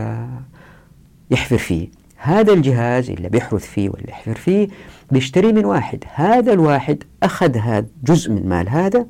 يحفر 1.32 1.58
فيه. 1.58 1.88
هذا 2.18 2.54
الجهاز 2.54 3.10
اللي 3.10 3.30
بيحرث 3.30 3.66
فيه 3.66 3.90
ولا 3.90 4.10
يحفر 4.10 4.36
فيه 4.36 4.68
بيشتريه 5.12 5.52
من 5.52 5.66
واحد. 5.66 6.04
هذا 6.14 6.54
الواحد 6.54 7.04
أخذ 7.24 7.58
هذا 7.58 7.88
جزء 8.04 8.32
من 8.32 8.50
مال 8.50 8.70
هذا 8.70 9.06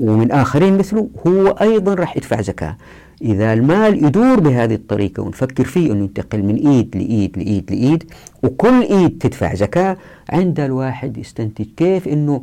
ومن 0.00 0.32
آخرين 0.32 0.78
مثله 0.78 1.08
هو 1.26 1.46
أيضا 1.46 1.94
راح 1.94 2.16
يدفع 2.16 2.40
زكاة. 2.40 2.76
إذا 3.22 3.52
المال 3.52 4.04
يدور 4.04 4.40
بهذه 4.40 4.74
الطريقة 4.74 5.22
ونفكر 5.22 5.64
فيه 5.64 5.92
أنه 5.92 6.02
ينتقل 6.04 6.42
من 6.42 6.54
إيد 6.54 6.96
لإيد 6.96 7.38
لإيد 7.38 7.70
لإيد 7.70 8.04
وكل 8.42 8.82
إيد 8.82 9.18
تدفع 9.18 9.54
زكاة 9.54 9.96
عند 10.30 10.60
الواحد 10.60 11.16
يستنتج 11.18 11.66
كيف 11.76 12.08
أنه 12.08 12.42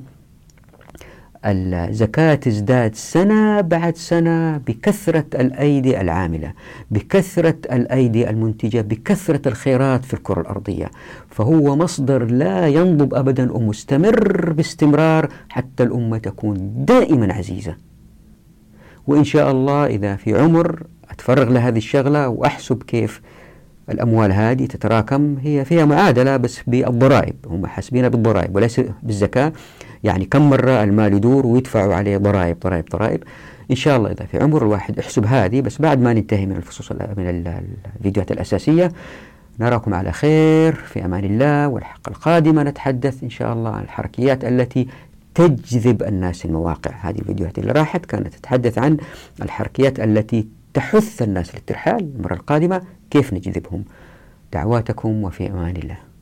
الزكاة 1.45 2.35
تزداد 2.35 2.95
سنة 2.95 3.61
بعد 3.61 3.97
سنة 3.97 4.57
بكثرة 4.57 5.25
الأيدي 5.35 6.01
العاملة 6.01 6.53
بكثرة 6.91 7.55
الأيدي 7.71 8.29
المنتجة 8.29 8.81
بكثرة 8.81 9.47
الخيرات 9.47 10.05
في 10.05 10.13
الكرة 10.13 10.41
الأرضية. 10.41 10.91
فهو 11.29 11.75
مصدر 11.75 12.25
لا 12.25 12.67
ينضب 12.67 13.13
أبدا 13.13 13.51
ومستمر 13.51 14.53
باستمرار 14.53 15.29
حتى 15.49 15.83
الأمة 15.83 16.17
تكون 16.17 16.85
دائما 16.85 17.33
عزيزة. 17.33 17.75
وإن 19.07 19.23
شاء 19.23 19.51
الله 19.51 19.85
إذا 19.85 20.15
في 20.15 20.39
عمر 20.39 20.83
أتفرغ 21.09 21.49
لهذه 21.49 21.77
الشغلة 21.77 22.27
وأحسب 22.27 22.83
كيف 22.83 23.21
الأموال 23.89 24.31
هذه 24.31 24.65
تتراكم 24.65 25.37
هي 25.43 25.65
فيها 25.65 25.85
معادلة 25.85 26.37
بس 26.37 26.59
بالضرائب 26.67 27.35
هم 27.47 27.65
حاسبينها 27.65 28.09
بالضرائب 28.09 28.55
وليس 28.55 28.81
بالزكاة. 29.03 29.53
يعني 30.03 30.25
كم 30.25 30.49
مرة 30.49 30.83
المال 30.83 31.13
يدور 31.13 31.45
ويدفعوا 31.45 31.95
عليه 31.95 32.17
ضرائب 32.17 32.59
ضرائب 32.59 32.85
ضرائب. 32.91 33.23
إن 33.71 33.75
شاء 33.75 33.97
الله 33.97 34.11
إذا 34.11 34.25
في 34.25 34.43
عمر 34.43 34.61
الواحد 34.61 34.99
احسب 34.99 35.25
هذه 35.25 35.61
بس 35.61 35.81
بعد 35.81 36.01
ما 36.01 36.13
ننتهي 36.13 36.45
من 36.45 36.55
الفصوص 36.55 36.91
من 36.91 37.53
الفيديوهات 37.99 38.31
الأساسية 38.31 38.91
نراكم 39.59 39.93
على 39.93 40.11
خير 40.11 40.73
في 40.73 41.05
أمان 41.05 41.23
الله 41.23 41.67
والحلقة 41.67 42.09
القادمة 42.09 42.63
نتحدث 42.63 43.23
إن 43.23 43.29
شاء 43.29 43.53
الله 43.53 43.69
عن 43.69 43.83
الحركيات 43.83 44.45
التي 44.45 44.87
تجذب 45.35 46.03
الناس 46.03 46.45
المواقع. 46.45 46.91
هذه 46.91 47.19
الفيديوهات 47.19 47.59
اللي 47.59 47.71
راحت 47.71 48.05
كانت 48.05 48.33
تتحدث 48.33 48.77
عن 48.77 48.97
الحركيات 49.41 49.99
التي 49.99 50.47
تحث 50.73 51.21
الناس 51.21 51.55
للترحال 51.55 52.11
المرة 52.15 52.33
القادمة. 52.33 52.81
كيف 53.11 53.33
نجذبهم؟ 53.33 53.85
دعواتكم 54.53 55.23
وفي 55.23 55.51
أمان 55.51 55.75
الله. 55.75 56.12